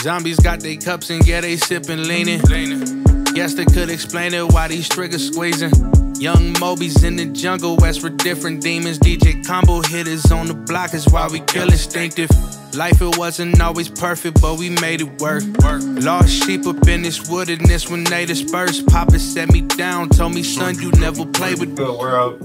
Zombies 0.00 0.40
got 0.40 0.60
their 0.60 0.76
cups 0.76 1.10
and 1.10 1.26
yeah, 1.26 1.42
they 1.42 1.56
sippin' 1.56 2.06
leanin'. 2.06 3.34
Guess 3.34 3.52
they 3.52 3.66
could 3.66 3.90
explain 3.90 4.32
it 4.32 4.50
why 4.50 4.66
these 4.66 4.88
triggers 4.88 5.28
squeezing. 5.30 5.72
Young 6.18 6.58
Moby's 6.58 7.04
in 7.04 7.16
the 7.16 7.26
jungle, 7.26 7.76
west 7.76 8.00
for 8.00 8.08
different 8.08 8.62
demons. 8.62 8.98
DJ 8.98 9.44
combo 9.46 9.82
hitters 9.82 10.32
on 10.32 10.46
the 10.46 10.54
block 10.54 10.94
is 10.94 11.06
why 11.10 11.28
we 11.28 11.40
kill 11.40 11.70
instinctive. 11.70 12.30
Life 12.74 13.02
it 13.02 13.18
wasn't 13.18 13.60
always 13.60 13.90
perfect, 13.90 14.40
but 14.40 14.58
we 14.58 14.70
made 14.70 15.02
it 15.02 15.20
work. 15.20 15.42
Lost 15.62 16.30
sheep 16.30 16.66
up 16.66 16.88
in 16.88 17.02
this 17.02 17.28
wilderness 17.28 17.90
when 17.90 18.04
they 18.04 18.24
dispersed. 18.24 18.86
Papa 18.86 19.18
set 19.18 19.52
me 19.52 19.60
down, 19.60 20.08
told 20.08 20.34
me, 20.34 20.42
son, 20.42 20.78
you 20.80 20.90
never 20.92 21.26
play 21.26 21.54
with 21.54 21.76
good 21.76 21.98
world. 21.98 22.40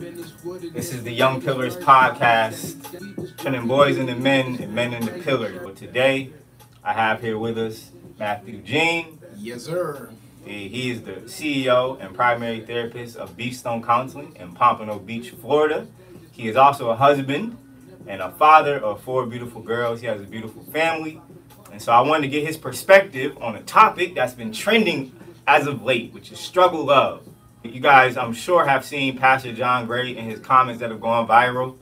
This 0.74 0.94
is 0.94 1.04
the 1.04 1.12
Young 1.14 1.42
Pillars 1.42 1.78
podcast, 1.78 3.38
turning 3.38 3.66
boys 3.66 3.98
into 3.98 4.16
men 4.16 4.58
and 4.62 4.74
men 4.74 4.94
into 4.94 5.14
pillars. 5.24 5.58
But 5.64 5.78
today, 5.78 6.34
I 6.86 6.94
have 6.94 7.20
here 7.20 7.40
with 7.40 7.58
us 7.58 7.90
Mathew 8.20 8.62
Jean. 8.62 9.18
Yes, 9.36 9.64
sir. 9.64 10.12
He 10.46 10.92
is 10.92 11.02
the 11.02 11.14
CEO 11.24 12.00
and 12.00 12.14
primary 12.14 12.60
therapist 12.60 13.18
of 13.18 13.36
Beachstone 13.36 13.82
Counseling 13.82 14.36
in 14.36 14.52
Pompano 14.52 15.00
Beach, 15.00 15.32
Florida. 15.32 15.88
He 16.32 16.48
is 16.48 16.56
also 16.56 16.92
a 16.92 16.96
husband 16.96 17.58
and 18.06 18.22
a 18.22 18.30
father 18.34 18.78
of 18.78 19.02
four 19.02 19.26
beautiful 19.26 19.64
girls. 19.64 20.00
He 20.00 20.06
has 20.06 20.22
a 20.22 20.26
beautiful 20.26 20.62
family. 20.66 21.20
And 21.72 21.82
so 21.82 21.92
I 21.92 22.02
wanted 22.02 22.22
to 22.22 22.28
get 22.28 22.46
his 22.46 22.56
perspective 22.56 23.36
on 23.42 23.56
a 23.56 23.64
topic 23.64 24.14
that's 24.14 24.36
been 24.36 24.54
trending 24.54 25.12
as 25.48 25.66
of 25.66 25.82
late, 25.82 26.14
which 26.14 26.32
is 26.32 26.40
struggle 26.40 26.86
love. 26.86 27.28
You 27.64 27.80
guys, 27.80 28.16
I'm 28.16 28.34
sure, 28.34 28.64
have 28.64 28.86
seen 28.86 29.18
Pastor 29.18 29.54
John 29.54 29.88
Gray 29.88 30.16
and 30.16 30.30
his 30.30 30.40
comments 30.40 30.82
that 30.82 30.92
have 30.92 31.02
gone 31.02 31.28
viral 31.28 31.78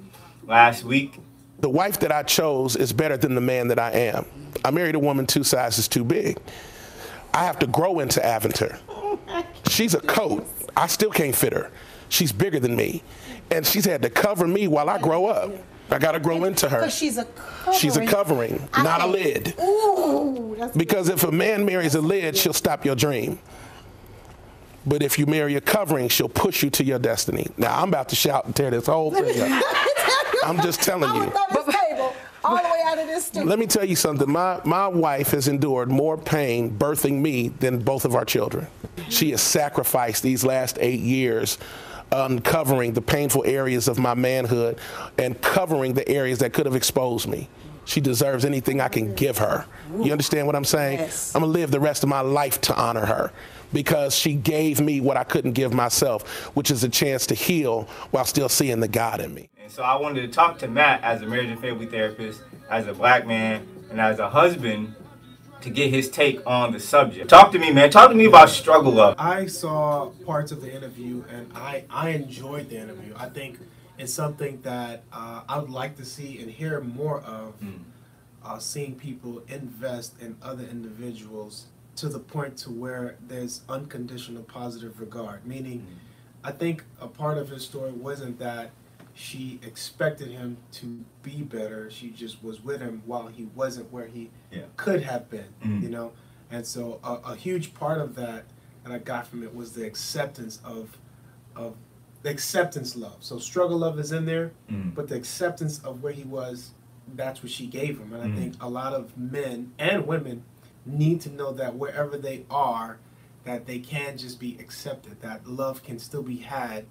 last 0.48 0.86
week. 0.86 1.20
The 1.64 1.70
wife 1.70 1.98
that 2.02 2.12
I 2.12 2.24
chose 2.24 2.76
is 2.76 2.92
better 2.92 3.16
than 3.16 3.36
the 3.36 3.42
man 3.42 3.70
that 3.70 3.80
I 3.80 3.92
am. 3.92 4.26
I 4.66 4.72
married 4.72 4.96
a 4.96 5.00
woman 5.00 5.26
two 5.26 5.46
sizes 5.46 5.88
too 5.88 6.04
big. 6.04 6.38
I 7.34 7.46
have 7.46 7.58
to 7.60 7.68
grow 7.68 8.02
into 8.02 8.20
Aventur. 8.20 8.78
She's 9.70 9.94
a 9.94 10.02
coat. 10.02 10.46
I 10.76 10.88
still 10.88 11.10
can't 11.10 11.34
fit 11.34 11.54
her. 11.54 11.72
She's 12.10 12.34
bigger 12.34 12.60
than 12.60 12.76
me. 12.76 13.02
And 13.50 13.66
she's 13.66 13.86
had 13.86 14.02
to 14.02 14.10
cover 14.10 14.46
me 14.46 14.68
while 14.68 14.90
I 14.90 15.00
grow 15.00 15.28
up. 15.28 15.54
I 15.90 16.00
got 16.00 16.12
to 16.12 16.20
grow 16.20 16.44
into 16.44 16.68
her. 16.68 16.80
Because 16.80 16.98
she's 16.98 17.18
a 17.18 17.24
covering. 17.24 17.80
She's 17.80 17.96
a 17.96 18.06
covering, 18.08 18.70
I 18.74 18.84
not 18.84 19.00
a 19.00 19.08
lid. 19.08 19.56
Ooh, 19.62 20.70
Because 20.76 21.08
if 21.08 21.24
a 21.24 21.32
man 21.32 21.66
marries 21.66 21.96
a 21.96 22.02
lid, 22.02 22.36
she'll 22.36 22.52
stop 22.52 22.84
your 22.84 22.96
dream. 22.98 23.40
But 24.86 25.02
if 25.02 25.18
you 25.18 25.28
marry 25.28 25.56
a 25.56 25.62
covering, 25.62 26.10
she'll 26.10 26.28
push 26.28 26.62
you 26.62 26.70
to 26.72 26.84
your 26.84 27.00
destiny. 27.00 27.48
Now, 27.56 27.82
I'm 27.82 27.88
about 27.88 28.10
to 28.10 28.18
shout 28.18 28.44
and 28.44 28.54
tear 28.54 28.70
this 28.70 28.88
whole 28.88 29.12
thing 29.12 29.40
up. 29.50 29.64
I'm 30.46 30.62
just 30.62 30.82
telling 30.82 31.14
you. 31.16 31.30
gonna 31.30 31.32
throw 31.32 31.64
this 31.64 31.76
table 31.76 32.14
all 32.44 32.58
the 32.58 32.64
way 32.64 32.82
out 32.86 33.00
of 33.00 33.08
this 33.08 33.26
studio. 33.26 33.50
Let 33.50 33.60
me 33.60 33.68
tell 33.68 33.86
you 33.86 33.96
something. 33.96 34.30
My, 34.30 34.60
my 34.64 34.88
wife 34.88 35.32
has 35.32 35.48
endured 35.48 35.90
more 35.90 36.18
pain 36.18 36.78
birthing 36.78 37.22
me 37.22 37.50
than 37.50 37.80
both 37.80 38.06
of 38.06 38.16
our 38.16 38.26
children. 38.26 38.68
She 39.10 39.32
has 39.32 39.42
sacrificed 39.42 40.24
these 40.24 40.44
last 40.44 40.78
eight 40.80 41.00
years 41.00 41.58
uncovering 42.12 42.94
the 42.94 43.02
painful 43.02 43.44
areas 43.46 43.88
of 43.88 43.98
my 43.98 44.14
manhood 44.14 44.78
and 45.18 45.40
covering 45.42 45.94
the 45.94 46.08
areas 46.08 46.40
that 46.40 46.54
could 46.54 46.66
have 46.66 46.76
exposed 46.76 47.28
me. 47.28 47.50
She 47.86 48.00
deserves 48.00 48.46
anything 48.46 48.80
I 48.80 48.88
can 48.88 49.14
give 49.14 49.40
her. 49.40 49.66
You 50.00 50.12
understand 50.12 50.48
what 50.48 50.56
I'm 50.56 50.64
saying? 50.64 51.00
Yes. 51.00 51.36
I'm 51.36 51.42
gonna 51.42 51.52
live 51.52 51.72
the 51.72 51.80
rest 51.80 52.04
of 52.04 52.10
my 52.10 52.22
life 52.22 52.62
to 52.62 52.76
honor 52.76 53.06
her 53.06 53.32
because 53.74 54.16
she 54.16 54.36
gave 54.36 54.80
me 54.80 55.02
what 55.02 55.18
I 55.18 55.24
couldn't 55.24 55.54
give 55.54 55.74
myself, 55.74 56.28
which 56.56 56.72
is 56.72 56.84
a 56.84 56.90
chance 56.90 57.26
to 57.28 57.36
heal 57.36 57.90
while 58.12 58.26
still 58.26 58.48
seeing 58.48 58.80
the 58.80 58.88
God 58.88 59.20
in 59.20 59.34
me. 59.34 59.50
And 59.64 59.72
so 59.72 59.82
I 59.82 59.96
wanted 59.96 60.24
to 60.24 60.28
talk 60.28 60.60
to 60.60 60.68
Matt 60.68 61.02
as 61.04 61.22
a 61.22 61.26
marriage 61.26 61.48
and 61.48 61.58
family 61.58 61.86
therapist, 61.86 62.42
as 62.70 62.86
a 62.88 62.94
black 62.94 63.26
man, 63.26 63.66
and 63.90 64.02
as 64.02 64.20
a 64.20 64.30
husband 64.30 64.94
to 65.62 65.70
get 65.70 65.90
his 65.90 66.10
take 66.10 66.46
on 66.46 66.74
the 66.74 66.82
subject. 66.82 67.30
Talk 67.30 67.54
to 67.54 67.60
me, 67.60 67.72
man. 67.72 67.90
Talk 67.90 68.10
to 68.10 68.16
me 68.16 68.26
about 68.26 68.50
struggle 68.50 68.92
love. 68.92 69.16
I 69.18 69.46
saw 69.46 70.10
parts 70.26 70.52
of 70.52 70.62
the 70.62 70.70
interview 70.70 71.24
and 71.30 71.50
I, 71.56 71.86
I 71.90 72.10
enjoyed 72.10 72.70
the 72.70 72.76
interview. 72.76 73.14
I 73.16 73.30
think 73.30 73.58
it's 73.98 74.14
something 74.14 74.60
that 74.64 75.04
uh, 75.14 75.44
I 75.48 75.60
would 75.60 75.70
like 75.70 75.96
to 75.96 76.04
see 76.04 76.42
and 76.42 76.52
hear 76.52 76.82
more 76.82 77.22
of. 77.22 77.54
Uh, 78.46 78.60
seeing 78.60 78.94
people 78.94 79.42
invest 79.48 80.20
in 80.20 80.36
other 80.44 80.66
individuals 80.66 81.68
to 81.96 82.10
the 82.10 82.20
point 82.20 82.58
to 82.58 82.70
where 82.70 83.16
there's 83.26 83.62
unconditional 83.70 84.44
positive 84.44 85.00
regard. 85.00 85.46
Meaning, 85.46 85.88
I 86.44 86.52
think 86.52 86.84
a 87.00 87.08
part 87.08 87.38
of 87.38 87.48
his 87.48 87.64
story 87.64 87.94
wasn't 87.94 88.38
that 88.40 88.72
she 89.14 89.60
expected 89.62 90.30
him 90.30 90.58
to 90.72 91.04
be 91.22 91.42
better. 91.44 91.90
She 91.92 92.10
just 92.10 92.44
was 92.44 92.64
with 92.64 92.82
him 92.82 93.04
while 93.06 93.28
he 93.28 93.46
wasn't 93.56 93.92
where 93.92 94.08
he 94.08 94.30
Yeah. 94.52 94.64
could 94.76 95.04
have 95.04 95.30
been. 95.30 95.48
Mhm. 95.64 95.84
You 95.84 95.90
know, 95.90 96.12
and 96.52 96.66
so 96.66 97.00
a, 97.04 97.32
a 97.32 97.36
huge 97.36 97.74
part 97.74 98.00
of 98.02 98.16
that 98.16 98.46
that 98.84 98.92
I 98.92 98.98
got 98.98 99.28
from 99.28 99.44
it 99.44 99.54
was 99.56 99.74
the 99.74 99.86
acceptance 99.86 100.60
of 100.64 100.98
of 101.56 101.76
the 102.24 102.30
acceptance 102.32 102.96
love. 102.96 103.18
So 103.20 103.38
struggle 103.38 103.78
love 103.78 104.00
is 104.00 104.12
in 104.12 104.26
there, 104.26 104.52
Mhm. 104.72 104.96
but 104.96 105.08
the 105.10 105.16
acceptance 105.16 105.80
of 105.84 106.02
where 106.02 106.14
he 106.14 106.24
was, 106.24 106.72
that's 107.16 107.44
what 107.44 107.52
she 107.52 107.68
gave 107.68 108.00
him. 108.00 108.14
And 108.14 108.24
I 108.24 108.28
Mhm. 108.28 108.36
think 108.38 108.64
a 108.64 108.70
lot 108.70 108.94
of 108.94 109.16
men 109.18 109.74
and 109.78 110.08
women 110.08 110.44
need 110.86 111.22
to 111.22 111.30
know 111.30 111.52
that 111.54 111.76
wherever 111.76 112.18
they 112.18 112.46
are, 112.50 112.98
that 113.44 113.68
they 113.68 113.78
can 113.80 114.18
just 114.18 114.40
be 114.40 114.58
accepted. 114.60 115.22
That 115.22 115.46
love 115.46 115.84
can 115.84 116.00
still 116.00 116.24
be 116.24 116.38
had, 116.38 116.86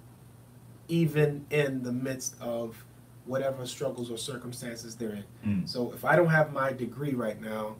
even 0.87 1.45
in 1.49 1.83
the 1.83 1.91
midst 1.91 2.35
of 2.41 2.83
whatever 3.25 3.65
struggles 3.65 4.11
or 4.11 4.17
circumstances 4.17 4.95
they're 4.95 5.11
in. 5.11 5.23
Mm. 5.45 5.69
So 5.69 5.91
if 5.93 6.03
I 6.03 6.15
don't 6.15 6.27
have 6.27 6.51
my 6.51 6.73
degree 6.73 7.13
right 7.13 7.41
now, 7.41 7.75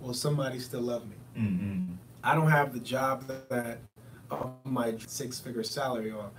will 0.00 0.14
somebody 0.14 0.58
still 0.58 0.82
love 0.82 1.04
me? 1.08 1.16
Mm-hmm. 1.36 1.94
I 2.22 2.34
don't 2.34 2.50
have 2.50 2.72
the 2.72 2.80
job 2.80 3.26
that 3.48 3.78
my 4.64 4.94
six 5.06 5.38
figure 5.38 5.62
salary 5.62 6.10
or 6.10 6.30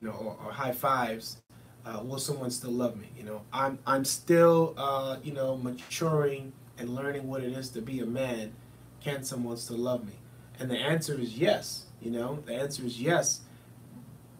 you 0.00 0.08
know 0.08 0.14
or, 0.14 0.36
or 0.44 0.52
high 0.52 0.72
fives. 0.72 1.42
Uh, 1.84 2.02
will 2.02 2.18
someone 2.18 2.50
still 2.50 2.72
love 2.72 2.96
me? 2.96 3.08
You 3.16 3.24
know, 3.24 3.42
I'm 3.52 3.78
I'm 3.86 4.04
still 4.04 4.74
uh, 4.76 5.16
you 5.22 5.32
know 5.32 5.56
maturing 5.56 6.52
and 6.78 6.94
learning 6.94 7.26
what 7.28 7.42
it 7.42 7.52
is 7.52 7.68
to 7.70 7.80
be 7.80 8.00
a 8.00 8.06
man. 8.06 8.52
Can 9.00 9.22
someone 9.22 9.56
still 9.56 9.78
love 9.78 10.04
me? 10.04 10.14
And 10.58 10.70
the 10.70 10.76
answer 10.76 11.18
is 11.18 11.38
yes. 11.38 11.86
You 12.00 12.10
know, 12.10 12.42
the 12.46 12.54
answer 12.54 12.84
is 12.84 13.00
yes. 13.00 13.40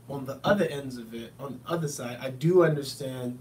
On 0.08 0.24
the 0.24 0.38
other 0.44 0.64
ends 0.66 0.98
of 0.98 1.12
it, 1.14 1.32
on 1.40 1.58
the 1.64 1.70
other 1.72 1.88
side, 1.88 2.18
I 2.20 2.30
do 2.30 2.64
understand, 2.64 3.38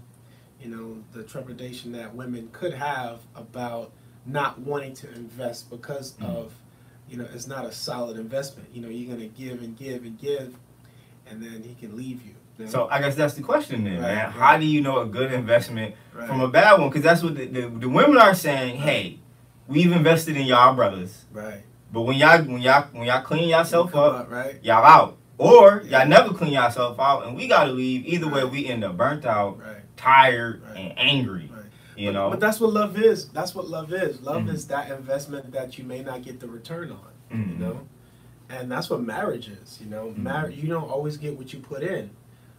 you 0.60 0.68
know, 0.68 0.96
the 1.12 1.22
trepidation 1.22 1.92
that 1.92 2.14
women 2.14 2.48
could 2.52 2.74
have 2.74 3.20
about 3.36 3.92
not 4.24 4.58
wanting 4.58 4.92
to 4.94 5.12
invest 5.14 5.70
because 5.70 6.14
Mhm. 6.14 6.24
of 6.36 6.52
you 7.08 7.16
know, 7.16 7.26
it's 7.32 7.46
not 7.46 7.64
a 7.64 7.70
solid 7.70 8.18
investment. 8.18 8.68
You 8.72 8.82
know, 8.82 8.88
you're 8.88 9.08
gonna 9.14 9.28
give 9.28 9.62
and 9.62 9.76
give 9.76 10.02
and 10.02 10.18
give, 10.18 10.56
and 11.30 11.40
then 11.40 11.62
he 11.62 11.74
can 11.74 11.96
leave 11.96 12.20
you. 12.26 12.34
know? 12.58 12.66
So 12.66 12.88
I 12.90 13.00
guess 13.00 13.14
that's 13.14 13.34
the 13.34 13.42
question 13.42 13.84
then, 13.84 14.00
Right, 14.00 14.14
man. 14.14 14.24
right. 14.24 14.32
How 14.32 14.56
do 14.58 14.66
you 14.66 14.80
know 14.80 14.98
a 14.98 15.06
good 15.06 15.30
investment 15.32 15.94
Right. 16.12 16.26
from 16.26 16.40
a 16.40 16.48
bad 16.48 16.80
one? 16.80 16.88
Because 16.88 17.02
that's 17.04 17.22
what 17.22 17.36
the, 17.36 17.46
the, 17.46 17.68
the 17.68 17.88
women 17.88 18.16
are 18.18 18.34
saying. 18.34 18.78
Hey, 18.78 19.20
we've 19.68 19.92
invested 19.92 20.36
in 20.36 20.46
y'all 20.46 20.74
brothers, 20.74 21.26
right, 21.32 21.60
but 21.92 22.00
when 22.02 22.16
y'all 22.16 22.42
when 22.42 22.60
y'all 22.60 22.86
when 22.90 23.04
y'all 23.04 23.22
clean 23.22 23.50
yourself 23.50 23.94
up, 23.94 24.14
up, 24.22 24.30
right, 24.32 24.56
y'all 24.64 24.84
out. 24.84 25.16
Or 25.38 25.82
y'all 25.86 26.06
never 26.06 26.32
clean 26.32 26.52
yourself 26.52 26.98
out, 26.98 27.26
and 27.26 27.36
we 27.36 27.46
gotta 27.46 27.72
leave. 27.72 28.06
Either 28.06 28.28
way, 28.28 28.44
we 28.44 28.66
end 28.66 28.84
up 28.84 28.96
burnt 28.96 29.26
out, 29.26 29.58
right, 29.58 29.82
tired, 29.96 30.62
and 30.74 30.94
angry. 30.96 31.50
You 31.96 32.08
but, 32.08 32.12
know. 32.12 32.30
but 32.30 32.40
that's 32.40 32.60
what 32.60 32.72
love 32.72 32.98
is. 32.98 33.28
That's 33.30 33.54
what 33.54 33.68
love 33.68 33.92
is. 33.92 34.20
Love 34.22 34.42
Mhm. 34.42 34.52
is 34.54 34.66
that 34.68 34.90
investment 34.90 35.52
that 35.52 35.78
you 35.78 35.84
may 35.84 36.02
not 36.02 36.22
get 36.22 36.40
the 36.40 36.48
return 36.48 36.90
on. 36.90 36.98
Mhm. 37.32 37.48
You 37.50 37.56
know, 37.56 37.80
and 38.48 38.70
that's 38.70 38.88
what 38.90 39.02
marriage 39.02 39.48
is. 39.48 39.78
You 39.80 39.88
know, 39.90 40.08
Mhm. 40.08 40.18
marriage 40.18 40.56
you 40.56 40.68
don't 40.68 40.88
always 40.90 41.16
get 41.16 41.36
what 41.36 41.52
you 41.52 41.58
put 41.60 41.82
in. 41.82 42.10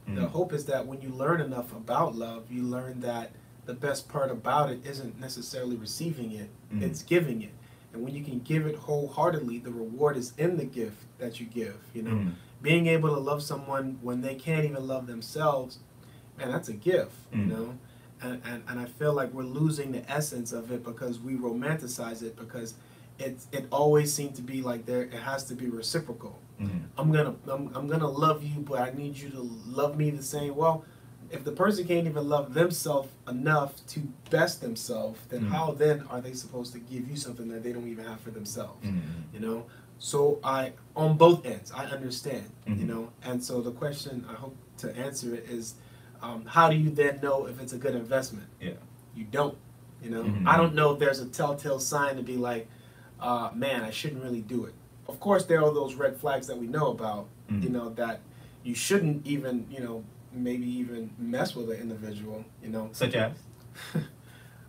The 0.08 0.22
Mhm. 0.22 0.30
hope 0.30 0.54
is 0.54 0.66
that 0.66 0.88
when 0.88 1.02
you 1.02 1.10
learn 1.10 1.42
enough 1.42 1.76
about 1.76 2.16
love, 2.16 2.52
you 2.52 2.64
learn 2.64 3.02
that 3.02 3.32
the 3.66 3.74
best 3.74 4.08
part 4.08 4.32
about 4.32 4.72
it 4.72 4.80
isn't 4.86 5.20
necessarily 5.20 5.76
receiving 5.76 6.32
it, 6.32 6.50
Mhm. 6.74 6.82
it's 6.82 7.04
giving 7.04 7.42
it. 7.42 7.52
And 7.94 8.04
when 8.04 8.16
you 8.16 8.24
can 8.24 8.40
give 8.40 8.66
it 8.66 8.76
wholeheartedly, 8.76 9.60
the 9.60 9.72
reward 9.72 10.16
is 10.18 10.34
in 10.38 10.58
the 10.58 10.66
gift 10.66 10.98
that 11.20 11.40
you 11.40 11.46
give. 11.46 11.76
You 11.94 12.04
know, 12.04 12.12
Mhm. 12.12 12.32
Being 12.62 12.88
able 12.88 13.10
to 13.14 13.20
love 13.20 13.42
someone 13.44 14.00
when 14.02 14.22
they 14.22 14.36
can't 14.36 14.66
even 14.66 14.88
love 14.88 15.08
themselves, 15.08 15.80
man, 16.38 16.52
that's 16.52 16.70
a 16.70 16.74
gift. 16.74 17.12
Mhm. 17.32 17.40
You 17.40 17.46
know, 17.46 17.78
and, 18.22 18.42
and 18.46 18.64
and 18.68 18.80
I 18.80 18.86
feel 18.86 19.14
like 19.14 19.32
we're 19.34 19.44
losing 19.44 19.92
the 19.92 20.10
essence 20.12 20.52
of 20.52 20.72
it 20.72 20.84
because 20.84 21.20
we 21.20 21.34
romanticize 21.36 22.24
it 22.24 22.36
because 22.36 22.74
it's 23.20 23.48
it 23.52 23.68
always 23.72 24.14
seemed 24.14 24.36
to 24.36 24.42
be 24.42 24.62
like 24.62 24.86
there 24.86 25.04
it 25.04 25.14
has 25.14 25.44
to 25.46 25.56
be 25.56 25.68
reciprocal. 25.70 26.40
Mhm. 26.60 26.82
I'm 26.98 27.12
gonna 27.12 27.36
I'm, 27.48 27.70
I'm 27.76 27.88
gonna 27.88 28.10
love 28.10 28.44
you, 28.44 28.62
but 28.62 28.80
I 28.80 28.92
need 28.92 29.18
you 29.18 29.30
to 29.30 29.42
love 29.68 29.98
me 29.98 30.10
the 30.10 30.24
same. 30.24 30.56
Well, 30.56 30.84
if 31.30 31.44
the 31.44 31.52
person 31.52 31.86
can't 31.86 32.08
even 32.08 32.28
love 32.28 32.54
themselves 32.54 33.10
enough 33.28 33.86
to 33.88 34.00
best 34.32 34.62
themselves, 34.62 35.20
then 35.30 35.42
Mhm. 35.44 35.50
how 35.50 35.72
then 35.74 36.04
are 36.10 36.22
they 36.22 36.34
supposed 36.34 36.72
to 36.74 36.80
give 36.80 37.08
you 37.10 37.16
something 37.18 37.50
that 37.50 37.64
they 37.64 37.74
don't 37.74 37.88
even 37.88 38.06
have 38.06 38.20
for 38.22 38.32
themselves? 38.32 38.84
Mhm. 38.86 39.02
You 39.34 39.42
know. 39.42 39.66
So 40.00 40.40
I 40.44 40.74
on 40.96 41.18
both 41.18 41.46
ends 41.46 41.72
I 41.72 41.86
understand. 41.86 42.50
You 42.68 42.74
Mhm. 42.76 42.88
know, 42.88 43.10
and 43.24 43.44
so 43.44 43.62
the 43.62 43.72
question 43.72 44.26
I 44.30 44.34
hope 44.34 44.56
to 44.78 44.96
answer 44.96 45.34
it 45.34 45.46
is, 45.50 45.76
um, 46.22 46.46
how 46.46 46.70
do 46.70 46.76
you 46.76 46.90
then 46.90 47.20
know 47.22 47.48
if 47.48 47.60
it's 47.62 47.74
a 47.74 47.78
good 47.78 47.96
investment? 47.96 48.48
Yeah. 48.62 48.74
You 49.16 49.26
don't. 49.26 49.58
You 50.04 50.12
know, 50.12 50.24
Mhm. 50.24 50.48
I 50.48 50.58
don't 50.58 50.76
know 50.76 50.92
if 50.94 51.00
there's 51.00 51.20
a 51.20 51.26
telltale 51.26 51.80
sign 51.80 52.18
to 52.18 52.24
be 52.24 52.38
like, 52.38 52.68
uh, 53.20 53.50
man, 53.56 53.84
I 53.84 53.90
shouldn't 53.90 54.24
really 54.24 54.42
do 54.42 54.66
it. 54.66 54.74
Of 55.08 55.20
course, 55.20 55.46
there 55.46 55.64
are 55.64 55.74
those 55.74 55.96
red 55.96 56.18
flags 56.18 56.46
that 56.48 56.58
we 56.58 56.68
know 56.68 56.92
about, 56.92 57.28
Mhm. 57.50 57.64
you 57.64 57.70
know, 57.70 57.90
that 57.96 58.20
you 58.64 58.76
shouldn't 58.76 59.26
even, 59.26 59.66
you 59.72 59.80
know, 59.80 60.04
maybe 60.32 60.68
even 60.70 61.10
mess 61.18 61.56
with 61.56 61.70
an 61.72 61.78
individual, 61.80 62.46
you 62.62 62.70
know. 62.70 62.90
Such 62.92 63.16
as? 63.16 63.34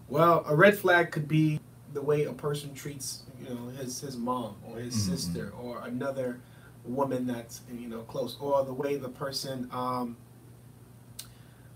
Well, 0.08 0.42
a 0.46 0.56
red 0.56 0.78
flag 0.78 1.10
could 1.10 1.28
be 1.28 1.60
the 1.92 2.00
way 2.00 2.24
a 2.24 2.32
person 2.32 2.72
treats, 2.74 3.24
you 3.40 3.54
know, 3.54 3.68
his 3.68 4.00
his 4.00 4.16
mom 4.16 4.56
or 4.66 4.78
his 4.78 4.94
Mhm. 4.94 4.98
sister 5.10 5.52
or 5.60 5.80
another 5.84 6.40
woman 6.84 7.26
that's 7.26 7.60
you 7.70 7.88
know 7.88 8.02
close, 8.02 8.36
or 8.40 8.64
the 8.64 8.72
way 8.72 8.96
the 8.96 9.08
person, 9.08 9.68
um, 9.72 10.16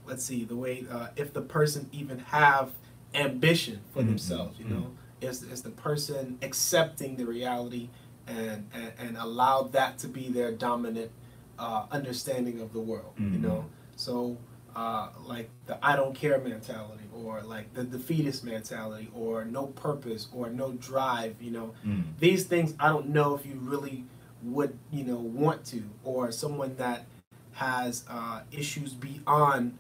let's 0.07 0.25
see, 0.25 0.45
the 0.45 0.57
way 0.57 0.85
uh, 0.91 1.09
if 1.17 1.33
the 1.33 1.41
person 1.43 1.89
even 1.93 2.19
have 2.19 2.71
ambition 3.15 3.81
for 3.93 4.03
Mhm. 4.03 4.07
themselves, 4.09 4.59
you 4.59 4.65
know, 4.67 4.93
is 5.21 5.43
is 5.43 5.63
the 5.63 5.71
person 5.71 6.39
accepting 6.43 7.17
the 7.17 7.27
reality 7.27 7.89
and 8.27 8.69
and, 8.73 8.93
and 8.99 9.17
allow 9.17 9.63
that 9.63 9.99
to 9.99 10.09
be 10.09 10.29
their 10.29 10.53
dominant 10.53 11.11
uh, 11.59 11.87
understanding 11.91 12.61
of 12.61 12.73
the 12.73 12.81
world, 12.81 13.13
you 13.19 13.25
Mhm. 13.39 13.43
know. 13.43 13.65
So 13.97 14.37
uh, 14.75 15.09
like 15.27 15.51
the 15.67 15.79
I 15.85 15.97
don't 15.97 16.15
care 16.15 16.39
mentality, 16.39 17.05
or 17.15 17.43
like 17.43 17.73
the 17.75 17.85
defeatist 17.85 18.45
mentality, 18.45 19.11
or 19.15 19.45
no 19.45 19.67
purpose, 19.67 20.29
or 20.35 20.51
no 20.51 20.73
drive. 20.73 21.37
You 21.41 21.51
know, 21.51 21.75
Mm. 21.87 22.05
these 22.19 22.45
things 22.45 22.75
I 22.81 22.89
don't 22.89 23.09
know 23.09 23.35
if 23.35 23.45
you 23.47 23.55
really 23.61 24.05
would, 24.43 24.77
you 24.91 25.05
know, 25.05 25.17
want 25.17 25.65
to, 25.67 25.83
or 26.05 26.33
someone 26.33 26.75
that 26.77 27.07
has 27.53 28.05
uh, 28.09 28.41
issues 28.51 28.93
beyond 28.95 29.77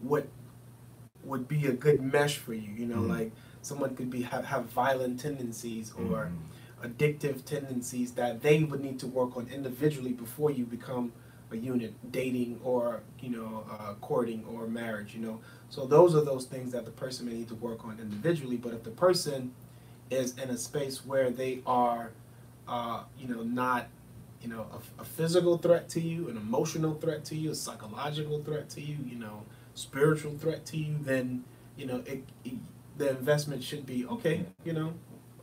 what 0.00 0.26
would 1.24 1.46
be 1.48 1.66
a 1.66 1.72
good 1.72 2.00
mesh 2.02 2.36
for 2.38 2.52
you. 2.54 2.72
You 2.72 2.86
know, 2.86 3.02
Mhm. 3.02 3.08
like 3.08 3.32
someone 3.62 3.94
could 3.94 4.10
be 4.10 4.22
have, 4.22 4.44
have 4.46 4.64
violent 4.66 5.20
tendencies 5.20 5.92
or 5.92 6.30
Mhm. 6.82 6.88
addictive 6.88 7.44
tendencies 7.44 8.12
that 8.12 8.42
they 8.42 8.64
would 8.64 8.80
need 8.80 8.98
to 8.98 9.06
work 9.06 9.36
on 9.36 9.46
individually 9.48 10.12
before 10.12 10.50
you 10.50 10.64
become 10.66 11.12
a 11.52 11.56
unit 11.58 11.94
dating 12.12 12.60
or 12.64 13.00
you 13.20 13.30
know 13.30 13.64
uh, 13.70 13.94
courting 14.00 14.44
or 14.52 14.66
marriage 14.66 15.14
you 15.14 15.20
know 15.20 15.40
so 15.70 15.86
those 15.86 16.14
are 16.14 16.24
those 16.24 16.46
things 16.46 16.72
that 16.72 16.84
the 16.84 16.90
person 16.92 17.26
may 17.26 17.32
need 17.34 17.48
to 17.48 17.54
work 17.56 17.84
on 17.84 17.98
individually 18.00 18.56
but 18.56 18.72
if 18.72 18.82
the 18.84 18.90
person 18.90 19.52
is 20.10 20.36
in 20.38 20.50
a 20.50 20.56
space 20.58 21.04
where 21.06 21.30
they 21.30 21.60
are 21.66 22.10
uh, 22.68 23.02
you 23.18 23.28
know 23.28 23.42
not 23.42 23.88
you 24.42 24.48
know 24.48 24.66
a, 24.98 25.02
a 25.02 25.04
physical 25.04 25.58
threat 25.58 25.88
to 25.88 26.00
you 26.00 26.28
an 26.28 26.36
emotional 26.36 26.94
threat 26.94 27.24
to 27.24 27.36
you 27.36 27.50
a 27.52 27.54
psychological 27.54 28.42
threat 28.42 28.68
to 28.70 28.80
you 28.80 28.96
you 29.06 29.16
know 29.18 29.42
spiritual 29.74 30.32
threat 30.38 30.64
to 30.66 30.76
you 30.76 30.96
then 31.02 31.44
you 31.76 31.86
know 31.86 32.02
it, 32.06 32.24
it 32.44 32.54
the 32.98 33.10
investment 33.10 33.62
should 33.62 33.86
be 33.86 34.06
okay 34.06 34.44
you 34.64 34.72
know 34.72 34.92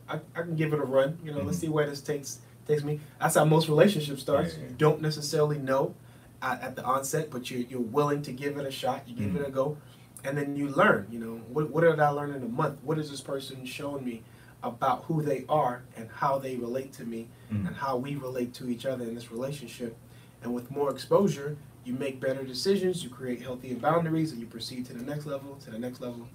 I, 0.09 0.15
I 0.35 0.41
can 0.41 0.55
give 0.55 0.73
it 0.73 0.79
a 0.79 0.83
run. 0.83 1.19
You 1.23 1.31
know, 1.33 1.43
let's 1.43 1.57
Mhm. 1.57 1.61
see 1.61 1.69
where 1.69 1.89
this 1.89 2.01
takes 2.01 2.39
takes 2.69 2.83
me. 2.83 2.99
That's 3.19 3.35
how 3.35 3.45
most 3.45 3.67
relationships 3.67 4.21
starts. 4.21 4.55
Yeah. 4.55 4.65
You 4.69 4.75
don't 4.77 5.01
necessarily 5.01 5.57
know 5.57 5.95
at, 6.41 6.61
at 6.61 6.75
the 6.75 6.83
onset, 6.83 7.29
but 7.31 7.49
you're 7.51 7.61
you're 7.61 7.81
willing 7.81 8.21
to 8.23 8.31
give 8.31 8.57
it 8.57 8.65
a 8.65 8.71
shot. 8.71 9.03
You 9.07 9.15
give 9.15 9.31
Mhm. 9.31 9.41
it 9.41 9.47
a 9.47 9.51
go, 9.51 9.77
and 10.23 10.37
then 10.37 10.55
you 10.55 10.69
learn. 10.69 11.07
You 11.11 11.19
know, 11.19 11.33
what 11.49 11.69
what 11.71 11.81
did 11.81 11.99
I 11.99 12.09
learn 12.09 12.31
in 12.33 12.43
a 12.43 12.47
month? 12.47 12.79
What 12.83 12.97
is 12.99 13.09
this 13.09 13.21
person 13.21 13.65
showing 13.65 14.05
me 14.05 14.23
about 14.61 15.03
who 15.05 15.21
they 15.21 15.45
are 15.49 15.83
and 15.97 16.09
how 16.09 16.37
they 16.37 16.55
relate 16.57 16.91
to 16.93 17.05
me 17.05 17.27
Mhm. 17.51 17.67
and 17.67 17.75
how 17.75 17.97
we 17.97 18.15
relate 18.15 18.53
to 18.55 18.69
each 18.69 18.85
other 18.85 19.03
in 19.05 19.15
this 19.15 19.31
relationship? 19.31 19.97
And 20.43 20.53
with 20.53 20.69
more 20.71 20.89
exposure, 20.91 21.57
you 21.83 21.93
make 21.93 22.19
better 22.21 22.43
decisions. 22.43 23.03
You 23.03 23.09
create 23.09 23.41
healthier 23.41 23.75
boundaries, 23.75 24.31
and 24.31 24.39
you 24.39 24.47
proceed 24.47 24.85
to 24.85 24.93
the 24.93 25.03
next 25.03 25.25
level, 25.25 25.55
to 25.65 25.71
the 25.71 25.79
next 25.79 25.99
level, 26.01 26.27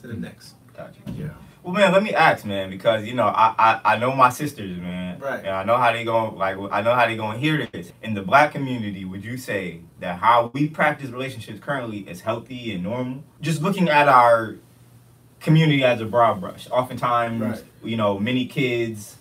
to 0.00 0.06
the 0.06 0.14
Mhm. 0.14 0.20
next. 0.20 0.54
Gotcha. 0.76 1.00
Yeah. 1.16 1.28
Well, 1.62 1.74
man, 1.74 1.92
let 1.92 2.02
me 2.02 2.14
ask, 2.14 2.46
man, 2.46 2.70
because 2.70 3.04
you 3.04 3.14
know 3.14 3.26
I, 3.26 3.54
I, 3.58 3.80
I 3.94 3.96
know 3.98 4.14
my 4.14 4.30
sisters, 4.30 4.78
man, 4.78 5.10
Right. 5.20 5.40
And 5.40 5.50
I 5.50 5.64
know 5.64 5.76
how 5.76 5.92
they 5.92 6.04
going 6.04 6.36
like 6.36 6.56
I 6.72 6.80
know 6.80 6.94
how 6.94 7.06
they 7.06 7.16
to 7.16 7.38
hear 7.38 7.68
this. 7.72 7.92
In 8.02 8.14
the 8.14 8.22
black 8.22 8.52
community, 8.52 9.04
would 9.04 9.24
you 9.24 9.36
say 9.36 9.82
that 10.00 10.18
how 10.18 10.50
we 10.54 10.68
practice 10.68 11.10
relationships 11.10 11.60
currently 11.60 11.98
is 12.08 12.22
healthy 12.22 12.72
and 12.72 12.82
normal? 12.82 13.22
Just 13.40 13.60
looking 13.60 13.88
at 13.88 14.08
our 14.08 14.56
community 15.40 15.84
as 15.84 16.00
a 16.00 16.06
broad 16.06 16.40
brush, 16.40 16.68
oftentimes, 16.70 17.40
Right. 17.42 17.64
you 17.84 17.96
know, 17.96 18.18
many 18.18 18.46
kids, 18.46 19.16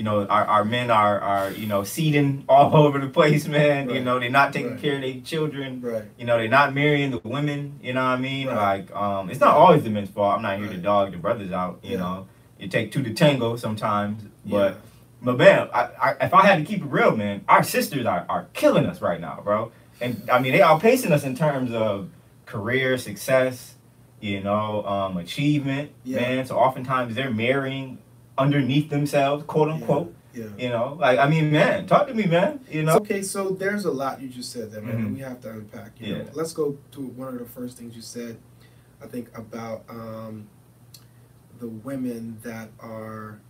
you 0.00 0.04
know, 0.04 0.24
our, 0.28 0.46
our 0.46 0.64
men 0.64 0.90
are 0.90 1.20
are 1.20 1.50
you 1.50 1.66
know 1.66 1.84
seeding 1.84 2.44
all 2.48 2.74
over 2.84 2.98
the 2.98 3.08
place, 3.08 3.46
man. 3.46 3.90
You 3.90 4.00
know, 4.02 4.18
they're 4.18 4.30
not 4.30 4.50
taking 4.54 4.70
Right. 4.70 4.80
care 4.82 4.94
of 4.94 5.02
their 5.02 5.20
children. 5.20 5.82
Right. 5.82 6.04
You 6.18 6.24
know, 6.24 6.38
they're 6.38 6.48
not 6.48 6.72
marrying 6.74 7.10
the 7.10 7.18
women. 7.18 7.78
You 7.82 7.92
know 7.92 8.00
what 8.02 8.08
I 8.08 8.16
mean? 8.16 8.46
Right. 8.46 8.56
Like, 8.88 8.96
um, 8.96 9.28
it's 9.28 9.40
not 9.40 9.54
always 9.54 9.82
the 9.82 9.90
men's 9.90 10.08
fault. 10.08 10.36
I'm 10.36 10.40
not 10.42 10.58
here 10.58 10.68
to 10.68 10.78
dog 10.78 11.12
the 11.12 11.18
brothers 11.18 11.52
out. 11.52 11.80
You 11.82 11.90
Yeah. 11.92 11.96
know, 11.98 12.28
you 12.58 12.68
take 12.68 12.92
two 12.92 13.02
to 13.02 13.12
tango 13.12 13.56
sometimes. 13.56 14.22
Yeah. 14.46 14.56
But, 14.58 14.80
but 15.22 15.36
man, 15.36 15.68
I, 15.74 15.82
I, 16.06 16.10
if 16.22 16.32
I 16.32 16.46
had 16.46 16.56
to 16.60 16.64
keep 16.64 16.80
it 16.82 16.88
real, 16.90 17.14
man, 17.14 17.44
our 17.46 17.62
sisters 17.62 18.06
are, 18.06 18.24
are 18.26 18.46
killing 18.54 18.86
us 18.86 19.02
right 19.02 19.20
now, 19.20 19.42
bro. 19.44 19.70
And 20.00 20.30
I 20.32 20.38
mean, 20.38 20.52
they 20.52 20.62
are 20.62 20.80
pacing 20.80 21.12
us 21.12 21.24
in 21.24 21.36
terms 21.36 21.72
of 21.74 22.08
career 22.46 22.96
success. 22.96 23.74
You 24.22 24.40
know, 24.42 24.82
um, 24.86 25.18
achievement, 25.18 25.90
Yeah. 26.04 26.20
man. 26.22 26.46
So 26.46 26.56
oftentimes 26.56 27.14
they're 27.14 27.30
marrying 27.30 27.98
underneath 28.44 28.88
themselves, 28.90 29.44
quote 29.44 29.68
unquote. 29.68 30.14
Yeah. 30.32 30.46
You 30.58 30.68
know, 30.70 30.96
like 31.00 31.18
I 31.18 31.28
mean, 31.28 31.50
man, 31.52 31.86
talk 31.86 32.06
to 32.06 32.14
me, 32.14 32.24
man. 32.24 32.60
You 32.70 32.84
know. 32.84 32.96
Okay, 32.96 33.20
so 33.22 33.50
there's 33.50 33.84
a 33.84 33.90
lot 33.90 34.20
you 34.20 34.28
just 34.28 34.52
said 34.52 34.70
there, 34.70 34.80
man. 34.80 34.96
Mhm. 34.98 35.02
that 35.04 35.12
We 35.14 35.20
have 35.20 35.40
to 35.42 35.50
unpack. 35.50 36.00
You 36.00 36.12
know? 36.14 36.18
Yeah. 36.22 36.30
Let's 36.34 36.52
go 36.52 36.78
to 36.92 37.00
one 37.00 37.28
of 37.34 37.38
the 37.40 37.46
first 37.46 37.76
things 37.76 37.94
you 37.96 38.02
said. 38.02 38.38
I 39.02 39.06
think 39.06 39.36
about 39.36 39.82
um, 39.88 40.46
the 41.58 41.68
women 41.68 42.38
that 42.42 42.68
are 42.78 43.40